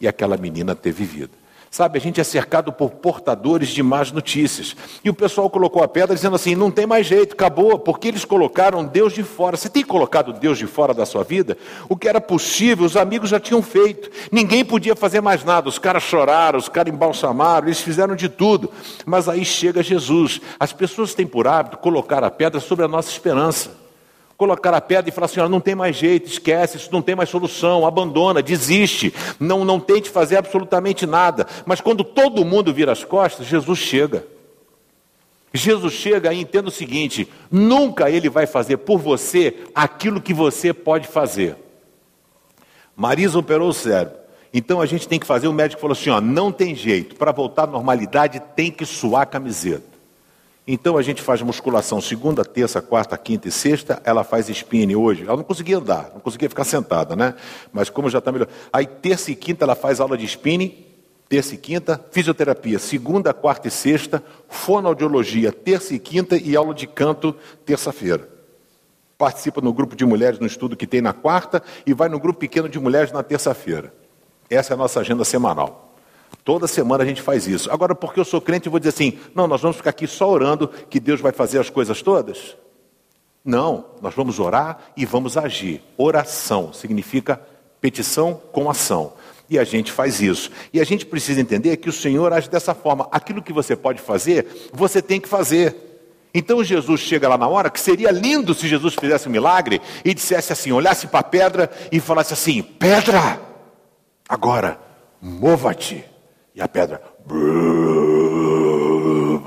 [0.00, 1.41] E aquela menina teve vida.
[1.72, 4.76] Sabe, a gente é cercado por portadores de más notícias.
[5.02, 8.26] E o pessoal colocou a pedra dizendo assim: não tem mais jeito, acabou, porque eles
[8.26, 9.56] colocaram Deus de fora.
[9.56, 11.56] Você tem colocado Deus de fora da sua vida?
[11.88, 14.10] O que era possível, os amigos já tinham feito.
[14.30, 15.66] Ninguém podia fazer mais nada.
[15.66, 18.70] Os caras choraram, os caras embalsamaram, eles fizeram de tudo.
[19.06, 20.42] Mas aí chega Jesus.
[20.60, 23.81] As pessoas têm por hábito colocar a pedra sobre a nossa esperança
[24.42, 27.28] colocar a pedra e falar assim: não tem mais jeito, esquece, isso não tem mais
[27.28, 31.46] solução, abandona, desiste, não, não tente fazer absolutamente nada.
[31.64, 34.26] Mas quando todo mundo vira as costas, Jesus chega.
[35.54, 40.72] Jesus chega e entenda o seguinte: nunca ele vai fazer por você aquilo que você
[40.72, 41.56] pode fazer.
[42.96, 44.18] Marisa operou o cérebro.
[44.52, 47.30] Então a gente tem que fazer, o médico falou assim: ó, não tem jeito, para
[47.30, 49.91] voltar à normalidade tem que suar a camiseta.
[50.66, 55.24] Então a gente faz musculação segunda, terça, quarta, quinta e sexta, ela faz spinning hoje.
[55.24, 57.34] Ela não conseguia andar, não conseguia ficar sentada, né?
[57.72, 58.48] Mas como já está melhor.
[58.72, 60.86] Aí terça e quinta ela faz aula de spinning,
[61.28, 66.86] terça e quinta, fisioterapia, segunda, quarta e sexta, fonoaudiologia, terça e quinta e aula de
[66.86, 67.34] canto,
[67.66, 68.28] terça-feira.
[69.18, 72.38] Participa no grupo de mulheres no estudo que tem na quarta e vai no grupo
[72.38, 73.92] pequeno de mulheres na terça-feira.
[74.48, 75.91] Essa é a nossa agenda semanal.
[76.44, 77.70] Toda semana a gente faz isso.
[77.70, 80.28] Agora, porque eu sou crente, eu vou dizer assim: não, nós vamos ficar aqui só
[80.28, 82.56] orando que Deus vai fazer as coisas todas?
[83.44, 85.82] Não, nós vamos orar e vamos agir.
[85.96, 87.40] Oração significa
[87.80, 89.14] petição com ação.
[89.50, 90.50] E a gente faz isso.
[90.72, 93.08] E a gente precisa entender que o Senhor age dessa forma.
[93.10, 95.90] Aquilo que você pode fazer, você tem que fazer.
[96.32, 100.14] Então Jesus chega lá na hora, que seria lindo se Jesus fizesse um milagre e
[100.14, 103.40] dissesse assim: olhasse para a pedra e falasse assim: Pedra,
[104.28, 104.80] agora
[105.20, 106.11] mova-te.
[106.54, 107.02] E a pedra.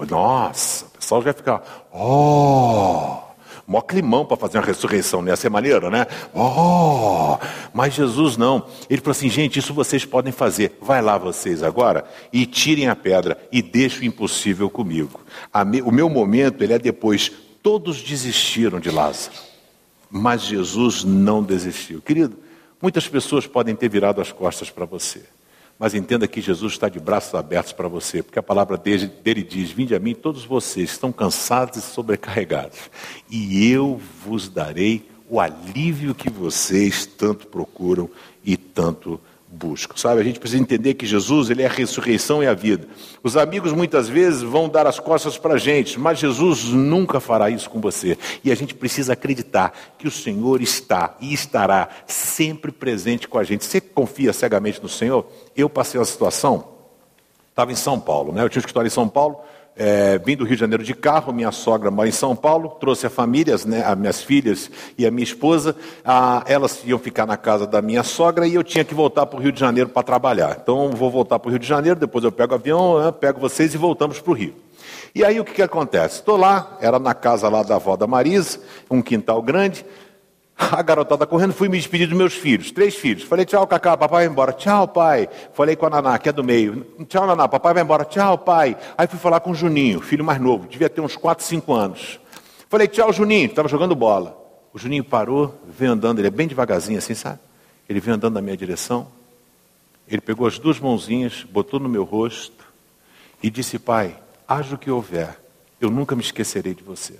[0.10, 1.62] Nossa, o pessoal já fica.
[1.94, 3.24] Oh!
[3.68, 5.32] Mó climão para fazer uma ressurreição, né?
[5.32, 6.06] Essa é maneira, né?
[6.34, 7.38] Oh!
[7.74, 8.68] Mas Jesus não.
[8.90, 10.78] Ele falou assim: gente, isso vocês podem fazer.
[10.82, 15.20] Vai lá vocês agora e tirem a pedra e deixem o impossível comigo.
[15.84, 17.32] O meu momento, ele é depois.
[17.64, 19.36] Todos desistiram de Lázaro,
[20.12, 22.00] mas Jesus não desistiu.
[22.00, 22.38] Querido,
[22.80, 25.24] muitas pessoas podem ter virado as costas para você.
[25.78, 29.44] Mas entenda que Jesus está de braços abertos para você, porque a palavra dele, dele
[29.44, 32.90] diz: Vinde a mim, todos vocês estão cansados e sobrecarregados,
[33.30, 38.10] e eu vos darei o alívio que vocês tanto procuram
[38.44, 39.20] e tanto
[39.56, 39.96] buscam.
[39.96, 42.88] Sabe, a gente precisa entender que Jesus ele é a ressurreição e a vida.
[43.24, 47.50] Os amigos muitas vezes vão dar as costas para a gente, mas Jesus nunca fará
[47.50, 48.18] isso com você.
[48.44, 53.44] E a gente precisa acreditar que o Senhor está e estará sempre presente com a
[53.44, 53.66] gente.
[53.66, 55.26] Você confia cegamente no Senhor?
[55.56, 56.68] Eu passei uma situação,
[57.50, 58.44] estava em São Paulo, né?
[58.44, 59.40] Eu tinha um escritório em São Paulo.
[59.78, 63.08] É, vim do Rio de Janeiro de carro, minha sogra mora em São Paulo, trouxe
[63.08, 65.76] a família, né, as minhas filhas e a minha esposa.
[66.46, 69.42] elas iam ficar na casa da minha sogra e eu tinha que voltar para o
[69.42, 70.58] Rio de Janeiro para trabalhar.
[70.62, 73.40] Então, vou voltar para o Rio de Janeiro, depois eu pego o avião, né, pego
[73.40, 74.54] vocês e voltamos para o Rio.
[75.14, 76.16] E aí o que, que acontece?
[76.16, 78.60] Estou lá, era na casa lá da avó da Marisa,
[78.90, 79.86] um quintal grande.
[80.72, 83.24] A garotada correndo, fui me despedir dos meus filhos, três filhos.
[83.24, 84.54] Falei, tchau, Cacá, papai vai embora.
[84.54, 85.28] Tchau, pai.
[85.54, 86.86] Falei com a Naná, que é do meio.
[87.08, 88.06] Tchau, Naná, papai vai embora.
[88.06, 88.78] Tchau, pai.
[88.98, 92.20] Aí fui falar com o Juninho, filho mais novo, devia ter uns 4, 5 anos.
[92.70, 94.42] Falei, tchau, Juninho, estava jogando bola.
[94.74, 97.40] O Juninho parou, veio andando, ele é bem devagarzinho assim, sabe?
[97.88, 99.08] Ele veio andando na minha direção.
[100.08, 102.66] Ele pegou as duas mãozinhas, botou no meu rosto
[103.42, 105.40] e disse, pai, haja o que houver,
[105.80, 107.16] eu nunca me esquecerei de você.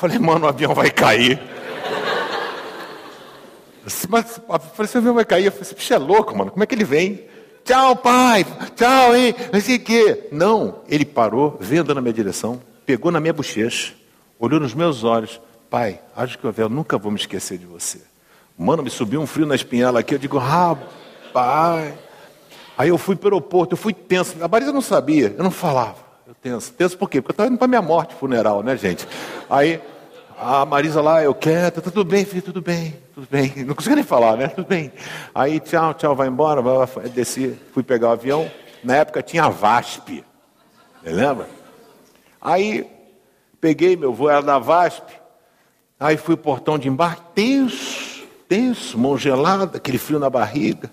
[0.00, 1.38] Falei, mano, o avião vai cair.
[4.08, 4.40] Mas
[4.72, 5.44] falei, esse avião vai cair.
[5.44, 6.50] Eu falei, esse bicho é louco, mano.
[6.50, 7.26] Como é que ele vem?
[7.64, 8.46] Tchau, pai.
[8.74, 9.34] Tchau, hein?
[9.52, 10.28] Não sei o quê.
[10.32, 13.92] Não, ele parou, veio andando na minha direção, pegou na minha bochecha,
[14.38, 15.38] olhou nos meus olhos.
[15.68, 18.00] Pai, acho que eu nunca vou me esquecer de você.
[18.56, 20.14] Mano, me subiu um frio na espinhela aqui.
[20.14, 21.92] Eu digo, rapaz.
[22.78, 24.34] Aí eu fui para o aeroporto, eu fui tenso.
[24.42, 25.96] A Marisa não sabia, eu não falava.
[26.26, 26.72] Eu tenso.
[26.72, 27.20] Tenso por quê?
[27.20, 29.06] Porque eu estava indo para minha morte funeral, né, gente?
[29.48, 29.80] Aí
[30.40, 33.52] a Marisa lá, eu quero, tá tudo bem, filho, tudo bem, tudo bem.
[33.64, 34.48] Não consigo nem falar, né?
[34.48, 34.90] Tudo bem.
[35.34, 38.50] Aí, tchau, tchau, vai embora, vai, desci, fui pegar o avião.
[38.82, 40.24] Na época tinha a VASP.
[41.04, 41.46] Lembra?
[42.40, 42.90] Aí
[43.60, 45.12] peguei meu voo, era da VASP.
[45.98, 50.90] Aí fui portão de embarque, tenso, tenso, mão gelada, aquele frio na barriga.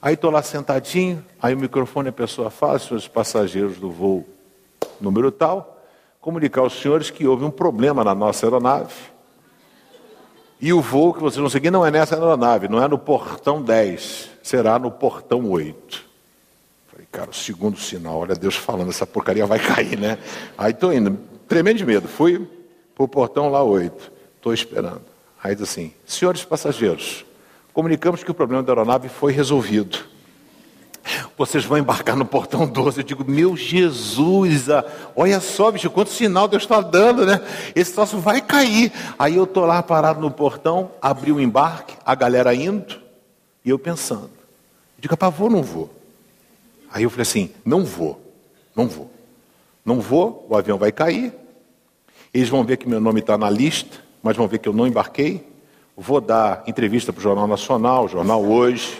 [0.00, 4.26] Aí estou lá sentadinho, aí o microfone a pessoa fala, senhores passageiros do voo
[4.98, 5.77] número tal,
[6.28, 8.92] comunicar aos senhores que houve um problema na nossa aeronave.
[10.60, 13.62] E o voo que vocês vão seguir não é nessa aeronave, não é no portão
[13.62, 16.04] 10, será no portão 8.
[16.92, 20.18] Falei, cara, o segundo sinal, olha Deus falando, essa porcaria vai cair, né?
[20.58, 21.18] Aí tô indo,
[21.48, 22.06] tremendo de medo.
[22.06, 22.46] Fui
[22.94, 25.00] pro portão lá oito, estou esperando.
[25.42, 27.24] Aí diz assim, senhores passageiros,
[27.72, 29.98] comunicamos que o problema da aeronave foi resolvido.
[31.36, 32.98] Vocês vão embarcar no portão 12.
[32.98, 34.66] Eu digo, meu Jesus,
[35.14, 37.40] olha só, bicho, quanto sinal Deus está dando, né?
[37.74, 38.92] Esse troço vai cair.
[39.18, 43.00] Aí eu estou lá parado no portão, abri o embarque, a galera indo,
[43.64, 44.30] e eu pensando.
[44.96, 45.90] Eu digo, rapaz, vou ou não vou?
[46.90, 48.20] Aí eu falei assim, não vou,
[48.74, 49.10] não vou.
[49.84, 51.32] Não vou, o avião vai cair.
[52.32, 54.86] Eles vão ver que meu nome está na lista, mas vão ver que eu não
[54.86, 55.46] embarquei.
[55.96, 58.98] Vou dar entrevista para o Jornal Nacional, Jornal Hoje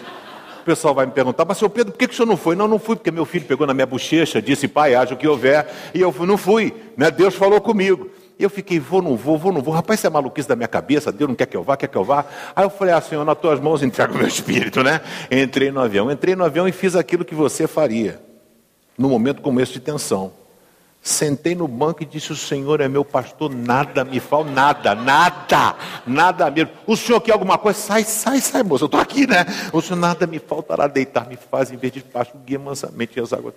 [0.69, 2.55] pessoal vai me perguntar, mas seu Pedro, por que, que o senhor não foi?
[2.55, 5.27] Não, não fui, porque meu filho pegou na minha bochecha, disse, pai, haja o que
[5.27, 7.09] houver, e eu não fui, né?
[7.09, 8.07] Deus falou comigo.
[8.37, 9.73] E eu fiquei, vou, não vou, vou, não vou.
[9.73, 11.97] Rapaz, isso é maluquice da minha cabeça, Deus não quer que eu vá, quer que
[11.97, 12.23] eu vá.
[12.55, 15.01] Aí eu falei, ah, Senhor, nas tuas mãos entrego meu espírito, né?
[15.31, 18.21] Entrei no avião, entrei no avião e fiz aquilo que você faria,
[18.95, 20.31] num momento como esse de tensão.
[21.01, 25.75] Sentei no banco e disse: O Senhor é meu pastor, nada me falta, nada, nada,
[26.05, 26.71] nada mesmo.
[26.85, 27.79] O Senhor quer alguma coisa?
[27.79, 29.45] Sai, sai, sai, moça, eu estou aqui, né?
[29.71, 33.31] O Senhor nada me faltará deitar, me faz em vez de baixo, guia mansamente as
[33.31, 33.53] águas.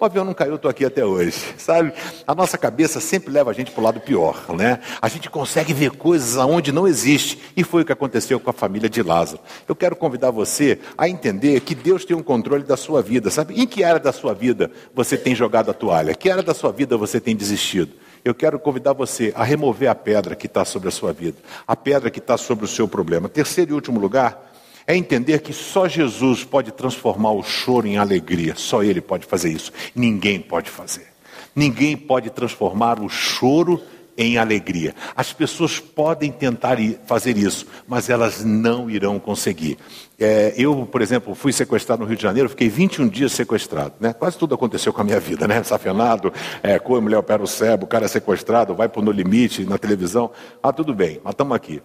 [0.00, 1.92] O avião não caiu, eu estou aqui até hoje, sabe?
[2.26, 4.80] A nossa cabeça sempre leva a gente para o lado pior, né?
[4.98, 8.52] A gente consegue ver coisas aonde não existe, e foi o que aconteceu com a
[8.54, 9.42] família de Lázaro.
[9.68, 13.60] Eu quero convidar você a entender que Deus tem um controle da sua vida, sabe?
[13.60, 16.14] Em que área da sua vida você tem jogado a toalha?
[16.14, 17.92] Que área da sua vida você tem desistido?
[18.24, 21.36] Eu quero convidar você a remover a pedra que está sobre a sua vida,
[21.68, 23.28] a pedra que está sobre o seu problema.
[23.28, 24.49] Terceiro e último lugar,
[24.90, 28.54] é entender que só Jesus pode transformar o choro em alegria.
[28.56, 29.72] Só Ele pode fazer isso.
[29.94, 31.06] Ninguém pode fazer.
[31.54, 33.80] Ninguém pode transformar o choro
[34.18, 34.94] em alegria.
[35.16, 36.76] As pessoas podem tentar
[37.06, 39.78] fazer isso, mas elas não irão conseguir.
[40.18, 43.94] É, eu, por exemplo, fui sequestrado no Rio de Janeiro, fiquei 21 dias sequestrado.
[43.98, 44.12] Né?
[44.12, 45.62] Quase tudo aconteceu com a minha vida, né?
[45.62, 46.32] Safenado,
[46.62, 49.78] é, coi, mulher opera o cérebro, o cara é sequestrado, vai para No Limite, na
[49.78, 50.30] televisão.
[50.62, 51.80] Ah, tudo bem, mas estamos aqui.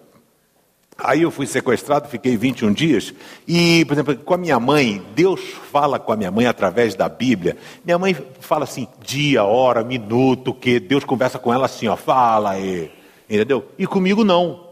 [0.98, 3.12] Aí eu fui sequestrado, fiquei 21 dias.
[3.46, 5.40] E, por exemplo, com a minha mãe, Deus
[5.70, 7.56] fala com a minha mãe através da Bíblia.
[7.84, 12.52] Minha mãe fala assim, dia, hora, minuto, que Deus conversa com ela assim, ó, fala
[12.52, 12.90] aí.
[13.28, 13.66] Entendeu?
[13.78, 14.66] E comigo não.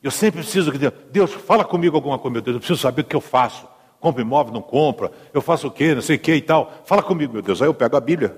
[0.00, 3.02] Eu sempre preciso que Deus, Deus fala comigo alguma coisa, meu Deus, eu preciso saber
[3.02, 3.66] o que eu faço.
[3.98, 6.72] Compra imóvel, não compra, eu faço o quê, não sei o que e tal.
[6.84, 7.60] Fala comigo, meu Deus.
[7.60, 8.36] Aí eu pego a Bíblia,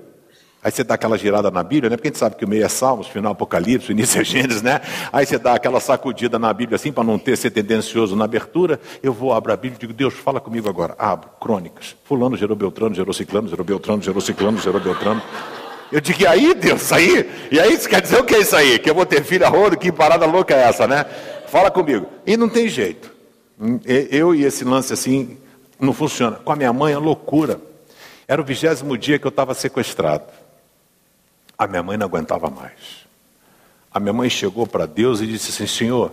[0.63, 1.97] Aí você dá aquela girada na Bíblia, né?
[1.97, 4.61] Porque a gente sabe que o meio é Salmos, final Apocalipse, o início é Gênesis,
[4.61, 4.79] né?
[5.11, 8.79] Aí você dá aquela sacudida na Bíblia assim, para não ter ser tendencioso na abertura.
[9.01, 10.93] Eu vou, abro a Bíblia e digo, Deus, fala comigo agora.
[10.99, 11.95] Abro, crônicas.
[12.03, 15.21] Fulano gerou Beltrano, gerou Ciclano, gerou Beltrano, gerou Ciclano, gerou Beltrano.
[15.91, 17.27] Eu digo, e aí, Deus, aí?
[17.51, 18.77] E aí, isso quer dizer o que é isso aí?
[18.77, 19.75] Que eu vou ter filha rodo?
[19.75, 21.05] Que parada louca é essa, né?
[21.47, 22.05] Fala comigo.
[22.25, 23.11] E não tem jeito.
[23.85, 25.37] Eu e esse lance assim,
[25.79, 26.37] não funciona.
[26.37, 27.59] Com a minha mãe, é loucura.
[28.27, 30.23] Era o vigésimo dia que eu estava sequestrado.
[31.61, 33.05] A minha mãe não aguentava mais.
[33.93, 36.11] A minha mãe chegou para Deus e disse assim: Senhor,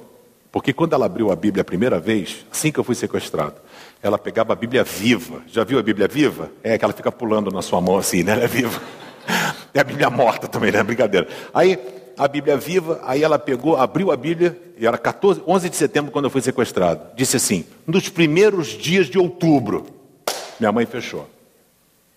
[0.53, 3.55] porque quando ela abriu a Bíblia a primeira vez, assim que eu fui sequestrado,
[4.03, 5.40] ela pegava a Bíblia viva.
[5.46, 6.51] Já viu a Bíblia viva?
[6.62, 8.32] É que ela fica pulando na sua mão assim, né?
[8.32, 8.78] Ela é viva.
[9.72, 10.82] É a Bíblia morta também, né?
[10.82, 11.28] Brincadeira.
[11.53, 11.78] Aí,
[12.16, 16.11] a Bíblia viva, aí ela pegou, abriu a Bíblia, e era 14, 11 de setembro
[16.11, 17.14] quando eu fui sequestrado.
[17.14, 19.86] Disse assim: nos primeiros dias de outubro.
[20.61, 21.26] Minha mãe fechou.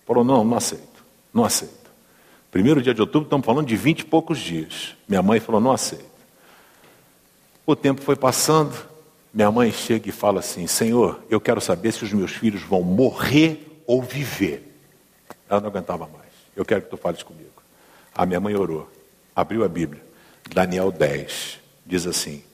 [0.06, 1.81] Falou: não, não aceito, não aceito.
[2.52, 4.94] Primeiro dia de outubro, estamos falando de vinte e poucos dias.
[5.08, 6.04] Minha mãe falou, não aceito.
[7.64, 8.76] O tempo foi passando,
[9.32, 12.82] minha mãe chega e fala assim, Senhor, eu quero saber se os meus filhos vão
[12.82, 14.70] morrer ou viver.
[15.48, 16.28] Ela não aguentava mais.
[16.54, 17.62] Eu quero que tu fales comigo.
[18.14, 18.86] A minha mãe orou,
[19.34, 20.04] abriu a Bíblia.
[20.52, 22.44] Daniel 10 diz assim: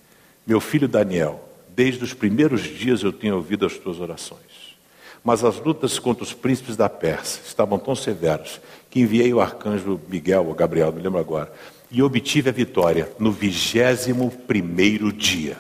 [0.46, 4.78] Meu filho Daniel, desde os primeiros dias eu tenho ouvido as tuas orações.
[5.24, 8.61] Mas as lutas contra os príncipes da Pérsia estavam tão severas
[8.91, 11.53] que enviei o arcanjo Miguel, ou Gabriel, não lembro agora,
[11.91, 15.57] e obtive a vitória no vigésimo primeiro dia.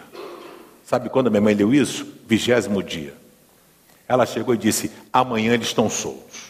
[0.84, 2.06] Sabe quando a minha mãe leu isso?
[2.26, 3.14] Vigésimo dia.
[4.06, 6.48] Ela chegou e disse: amanhã eles estão soltos.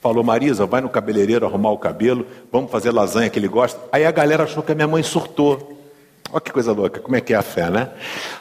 [0.00, 3.80] Falou, Marisa, vai no cabeleireiro arrumar o cabelo, vamos fazer lasanha que ele gosta.
[3.90, 5.80] Aí a galera achou que a minha mãe surtou.
[6.30, 7.90] Olha que coisa louca, como é que é a fé, né?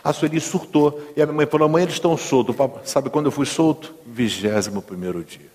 [0.03, 1.01] A Sueli surtou.
[1.15, 2.55] E a minha mãe falou: amanhã eles estão soltos.
[2.83, 3.93] Sabe quando eu fui solto?
[4.05, 5.52] Vigésimo primeiro dia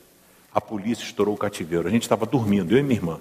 [0.58, 1.86] a polícia estourou o cativeiro.
[1.86, 3.20] A gente estava dormindo, eu e minha irmã.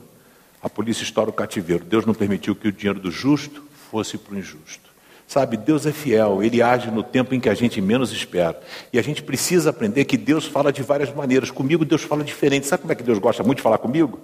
[0.60, 1.86] A polícia estoura o cativeiro.
[1.86, 4.90] Deus não permitiu que o dinheiro do justo fosse para o injusto.
[5.28, 8.60] Sabe, Deus é fiel, Ele age no tempo em que a gente menos espera.
[8.92, 11.52] E a gente precisa aprender que Deus fala de várias maneiras.
[11.52, 12.66] Comigo, Deus fala diferente.
[12.66, 14.20] Sabe como é que Deus gosta muito de falar comigo?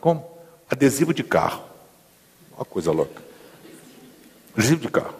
[0.00, 0.26] Como?
[0.68, 1.62] Adesivo de carro.
[2.56, 3.22] Uma coisa louca.
[4.56, 5.14] Adesivo de carro.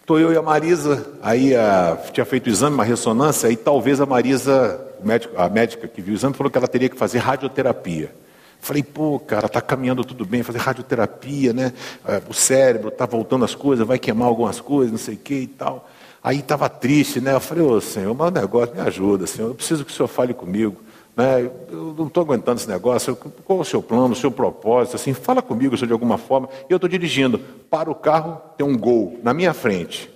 [0.00, 4.00] Estou eu e a Marisa, aí a, tinha feito o exame, uma ressonância, e talvez
[4.00, 7.18] a Marisa médico, a médica que viu o exame falou que ela teria que fazer
[7.18, 8.14] radioterapia.
[8.60, 11.72] Falei, pô, cara, tá caminhando tudo bem, fazer radioterapia, né?
[12.06, 15.34] É, o cérebro tá voltando as coisas, vai queimar algumas coisas, não sei o que
[15.34, 15.88] e tal.
[16.22, 17.32] Aí estava triste, né?
[17.32, 20.08] Eu falei, ô Senhor, mas o negócio me ajuda, Senhor, eu preciso que o Senhor
[20.08, 20.76] fale comigo.
[21.16, 21.50] Né?
[21.70, 23.16] Eu não estou aguentando esse negócio.
[23.16, 24.96] Qual é o seu plano, o seu propósito?
[24.96, 26.48] Assim, fala comigo, Senhor, de alguma forma.
[26.68, 27.38] E eu estou dirigindo.
[27.38, 30.10] Para o carro, tem um gol na minha frente,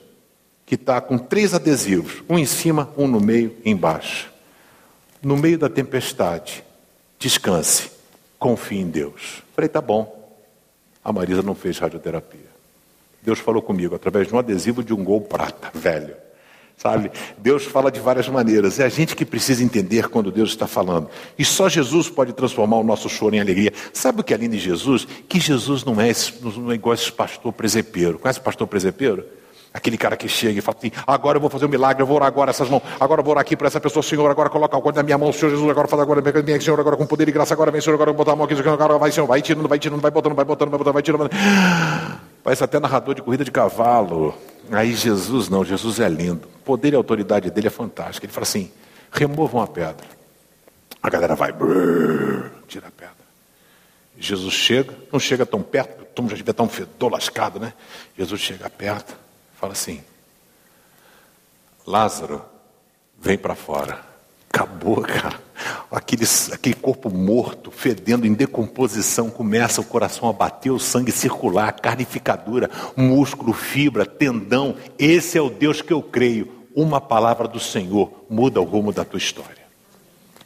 [0.67, 4.34] que está com três adesivos, um em cima, um no meio e embaixo.
[5.25, 6.63] No meio da tempestade,
[7.19, 7.91] descanse,
[8.39, 9.43] confie em Deus.
[9.55, 10.23] Falei, tá bom.
[11.03, 12.55] A Marisa não fez radioterapia.
[13.23, 16.15] Deus falou comigo através de um adesivo de um gol prata, velho.
[16.77, 17.11] Sabe?
[17.39, 18.79] Deus fala de várias maneiras.
[18.79, 21.09] É a gente que precisa entender quando Deus está falando.
[21.39, 23.73] E só Jesus pode transformar o nosso choro em alegria.
[23.95, 25.07] Sabe o que é lindo em Jesus?
[25.27, 26.13] Que Jesus não é,
[26.57, 28.19] não é igual esse pastor presepeiro.
[28.19, 29.25] Conhece o pastor presepeiro?
[29.75, 32.15] Aquele cara que chega e fala assim: agora eu vou fazer um milagre, eu vou
[32.15, 34.79] orar agora essas mãos, agora eu vou orar aqui para essa pessoa, Senhor, agora coloca
[34.79, 37.33] o na minha mão, Senhor Jesus, agora faz agora, vem, Senhor, agora com poder e
[37.33, 39.79] graça, agora vem, Senhor, agora botar a mão aqui, agora vai, Senhor, vai tirando, vai
[39.79, 41.31] tirando, vai botando, vai botando, vai botando, vai tirando.
[42.45, 44.33] Parece até narrador de corrida de cavalo.
[44.71, 46.47] Aí Jesus não, Jesus é lindo.
[46.61, 48.27] O poder e a autoridade dele é fantástico.
[48.27, 48.71] Ele fala assim:
[49.11, 50.07] removam a pedra.
[51.03, 51.53] A galera vai,
[52.69, 53.25] tira a pedra.
[54.19, 57.73] Jesus chega, não chega tão perto, o túmulo já estar um fedor lascado, né?
[58.17, 59.17] Jesus chega perto,
[59.65, 60.01] fala assim:
[61.87, 62.43] Lázaro,
[63.19, 63.99] vem para fora.
[64.53, 65.43] Acabou, cara.
[65.91, 71.73] Aquele, aquele corpo morto, fedendo, em decomposição, começa o coração a bater, o sangue circular,
[71.73, 74.77] carnificadura, músculo, fibra, tendão.
[74.99, 76.67] Esse é o Deus que eu creio.
[76.75, 79.64] Uma palavra do Senhor muda o rumo da tua história.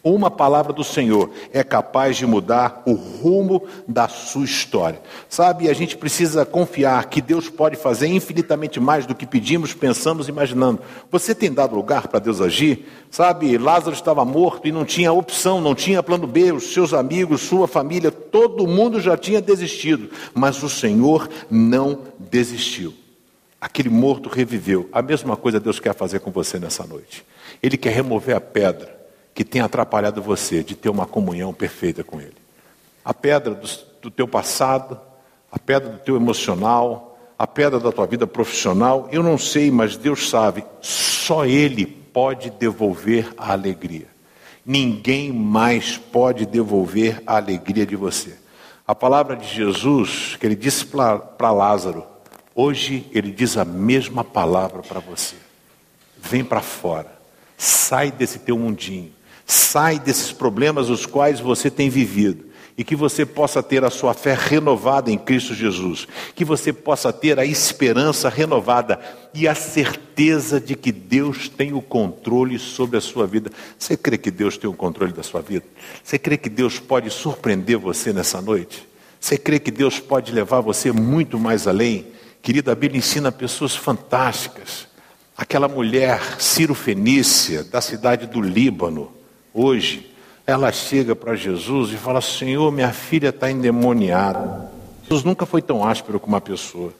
[0.02, 5.00] Uma palavra do Senhor é capaz de mudar o rumo da sua história.
[5.28, 10.28] Sabe, a gente precisa confiar que Deus pode fazer infinitamente mais do que pedimos, pensamos,
[10.28, 10.80] imaginando.
[11.10, 12.86] Você tem dado lugar para Deus agir?
[13.10, 17.40] Sabe, Lázaro estava morto e não tinha opção, não tinha plano B, os seus amigos,
[17.40, 22.94] sua família, todo mundo já tinha desistido, mas o Senhor não desistiu.
[23.60, 24.88] Aquele morto reviveu.
[24.92, 27.24] A mesma coisa Deus quer fazer com você nessa noite.
[27.60, 28.97] Ele quer remover a pedra
[29.34, 32.36] que tem atrapalhado você de ter uma comunhão perfeita com Ele.
[33.04, 33.68] A pedra do,
[34.02, 35.00] do teu passado,
[35.50, 39.96] a pedra do teu emocional, a pedra da tua vida profissional, eu não sei, mas
[39.96, 44.08] Deus sabe, só Ele pode devolver a alegria.
[44.64, 48.36] Ninguém mais pode devolver a alegria de você.
[48.86, 52.06] A palavra de Jesus, que ele disse para Lázaro,
[52.54, 55.36] hoje ele diz a mesma palavra para você.
[56.18, 57.10] Vem para fora,
[57.56, 59.12] sai desse teu mundinho,
[59.50, 62.44] Sai desses problemas os quais você tem vivido
[62.76, 67.10] e que você possa ter a sua fé renovada em Cristo Jesus, que você possa
[67.14, 69.00] ter a esperança renovada
[69.32, 73.50] e a certeza de que Deus tem o controle sobre a sua vida.
[73.78, 75.64] Você crê que Deus tem o controle da sua vida?
[76.04, 78.86] Você crê que Deus pode surpreender você nessa noite?
[79.18, 82.06] Você crê que Deus pode levar você muito mais além?
[82.42, 84.86] Querida, a Bíblia ensina pessoas fantásticas.
[85.34, 89.17] Aquela mulher Ciro Fenícia, da cidade do Líbano,
[89.52, 90.10] hoje,
[90.46, 94.70] ela chega para Jesus e fala: Senhor, minha filha está endemoniada.
[95.02, 96.92] Jesus nunca foi tão áspero com uma pessoa.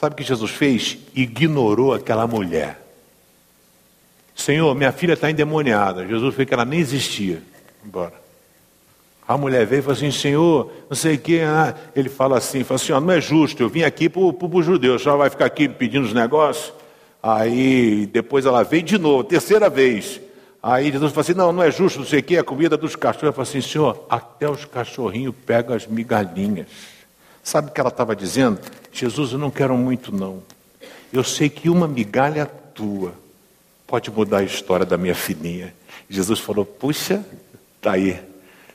[0.00, 0.98] Sabe o que Jesus fez?
[1.14, 2.82] Ignorou aquela mulher.
[4.34, 6.06] Senhor, minha filha está endemoniada.
[6.06, 7.42] Jesus fez que ela nem existia.
[7.84, 8.26] Embora.
[9.26, 11.40] A mulher veio e falou assim: Senhor, não sei o que.
[11.40, 11.74] Ah.
[11.94, 15.16] Ele fala assim: fala assim, não é justo, eu vim aqui para os judeus, só
[15.16, 16.72] vai ficar aqui pedindo os negócios.
[17.22, 20.20] Aí depois ela veio de novo, terceira vez.
[20.68, 22.96] Aí Jesus falou assim: não, não é justo, não sei o que, é comida dos
[22.96, 23.22] cachorros.
[23.22, 26.66] Ela falou assim: senhor, até os cachorrinhos pegam as migalhinhas.
[27.40, 28.58] Sabe o que ela estava dizendo?
[28.92, 30.42] Jesus, eu não quero muito, não.
[31.12, 33.14] Eu sei que uma migalha tua
[33.86, 35.72] pode mudar a história da minha filhinha.
[36.10, 37.24] Jesus falou: puxa,
[37.76, 38.20] está aí,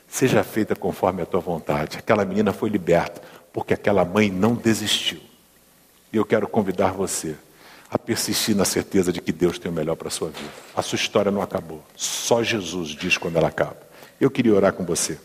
[0.08, 1.98] seja feita conforme a tua vontade.
[1.98, 3.20] Aquela menina foi liberta,
[3.52, 5.20] porque aquela mãe não desistiu.
[6.10, 7.36] E eu quero convidar você
[7.92, 10.48] a persistir na certeza de que Deus tem o melhor para a sua vida.
[10.74, 11.84] A sua história não acabou.
[11.94, 13.76] Só Jesus diz quando ela acaba.
[14.18, 15.18] Eu queria orar com você.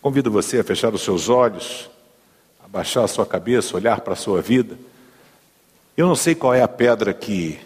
[0.00, 1.90] Convido você a fechar os seus olhos,
[2.64, 4.78] a baixar a sua cabeça, olhar para a sua vida.
[5.94, 7.60] Eu não sei qual é a pedra que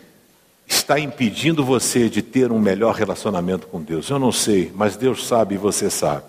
[0.66, 4.10] está impedindo você de ter um melhor relacionamento com Deus.
[4.10, 6.24] Eu não sei, mas Deus sabe e você sabe.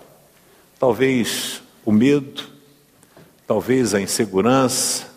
[0.78, 2.44] Talvez o medo,
[3.48, 5.07] talvez a insegurança,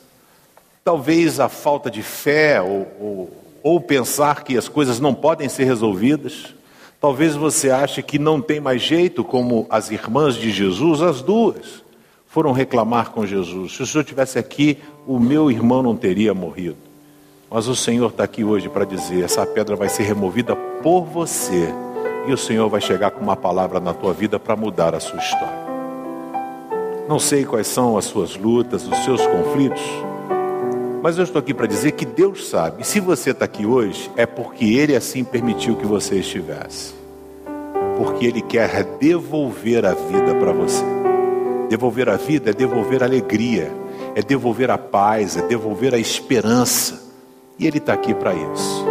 [0.83, 3.29] Talvez a falta de fé ou, ou,
[3.61, 6.55] ou pensar que as coisas não podem ser resolvidas.
[6.99, 11.83] Talvez você ache que não tem mais jeito, como as irmãs de Jesus, as duas,
[12.27, 13.75] foram reclamar com Jesus.
[13.75, 16.77] Se o Senhor tivesse aqui, o meu irmão não teria morrido.
[17.49, 21.67] Mas o Senhor está aqui hoje para dizer: essa pedra vai ser removida por você,
[22.27, 25.19] e o Senhor vai chegar com uma palavra na tua vida para mudar a sua
[25.19, 25.61] história.
[27.09, 29.81] Não sei quais são as suas lutas, os seus conflitos,
[31.01, 32.85] mas eu estou aqui para dizer que Deus sabe.
[32.85, 36.93] Se você está aqui hoje, é porque Ele assim permitiu que você estivesse.
[37.97, 40.83] Porque Ele quer devolver a vida para você.
[41.69, 43.71] Devolver a vida é devolver a alegria,
[44.13, 47.01] é devolver a paz, é devolver a esperança.
[47.57, 48.85] E Ele está aqui para isso.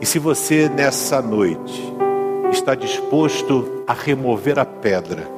[0.00, 1.82] E se você nessa noite
[2.50, 5.28] está disposto a remover a pedra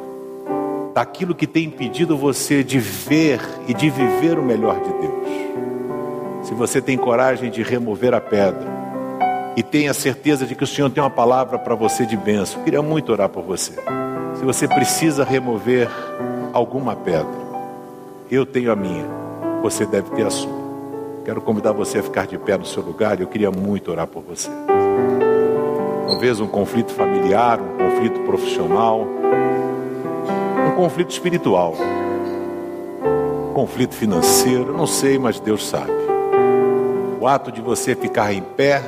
[0.95, 5.72] daquilo que tem impedido você de ver e de viver o melhor de Deus,
[6.43, 8.67] se você tem coragem de remover a pedra
[9.57, 12.61] e tem a certeza de que o Senhor tem uma palavra para você de bênção,
[12.61, 13.73] eu queria muito orar por você.
[14.35, 15.89] Se você precisa remover
[16.53, 17.43] alguma pedra,
[18.31, 19.05] eu tenho a minha,
[19.63, 20.63] você deve ter a sua.
[21.25, 24.23] Quero convidar você a ficar de pé no seu lugar eu queria muito orar por
[24.23, 24.51] você.
[26.09, 29.07] Talvez um conflito familiar, um conflito profissional,
[30.67, 31.75] um conflito espiritual,
[33.51, 36.12] um conflito financeiro, não sei, mas Deus sabe.
[37.23, 38.83] O ato de você ficar em pé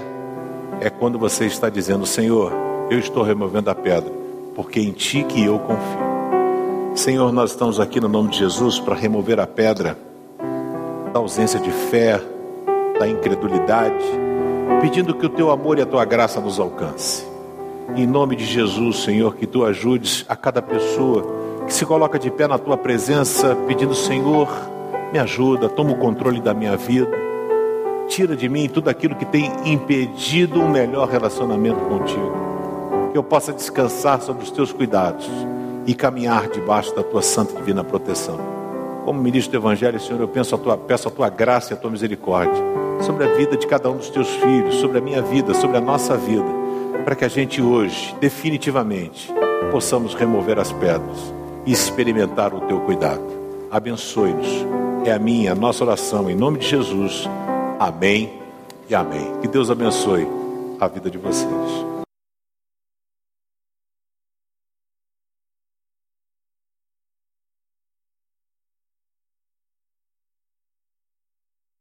[0.80, 2.52] é quando você está dizendo: Senhor,
[2.90, 4.12] eu estou removendo a pedra,
[4.56, 6.96] porque em Ti que eu confio.
[6.96, 9.96] Senhor, nós estamos aqui no nome de Jesus para remover a pedra
[11.12, 12.20] da ausência de fé,
[12.98, 14.04] da incredulidade,
[14.80, 17.24] pedindo que o teu amor e a tua graça nos alcance.
[17.94, 21.24] Em nome de Jesus, Senhor, que tu ajudes a cada pessoa
[21.68, 24.48] que se coloca de pé na tua presença, pedindo, Senhor,
[25.12, 27.23] me ajuda, toma o controle da minha vida,
[28.08, 33.52] tira de mim tudo aquilo que tem impedido um melhor relacionamento contigo, que eu possa
[33.52, 35.28] descansar sobre os teus cuidados
[35.86, 38.38] e caminhar debaixo da tua santa e divina proteção.
[39.04, 41.76] Como ministro do Evangelho, Senhor, eu penso a tua, peço a tua graça e a
[41.76, 42.62] tua misericórdia
[43.00, 45.80] sobre a vida de cada um dos teus filhos, sobre a minha vida, sobre a
[45.80, 46.48] nossa vida,
[47.04, 49.30] para que a gente hoje, definitivamente,
[49.70, 51.34] possamos remover as pedras
[51.66, 53.22] e experimentar o teu cuidado.
[53.70, 54.48] Abençoe-nos.
[55.04, 57.28] É a minha, a nossa oração, em nome de Jesus.
[57.78, 58.40] Amém
[58.88, 59.40] e amém.
[59.40, 60.26] Que Deus abençoe
[60.80, 61.93] a vida de vocês.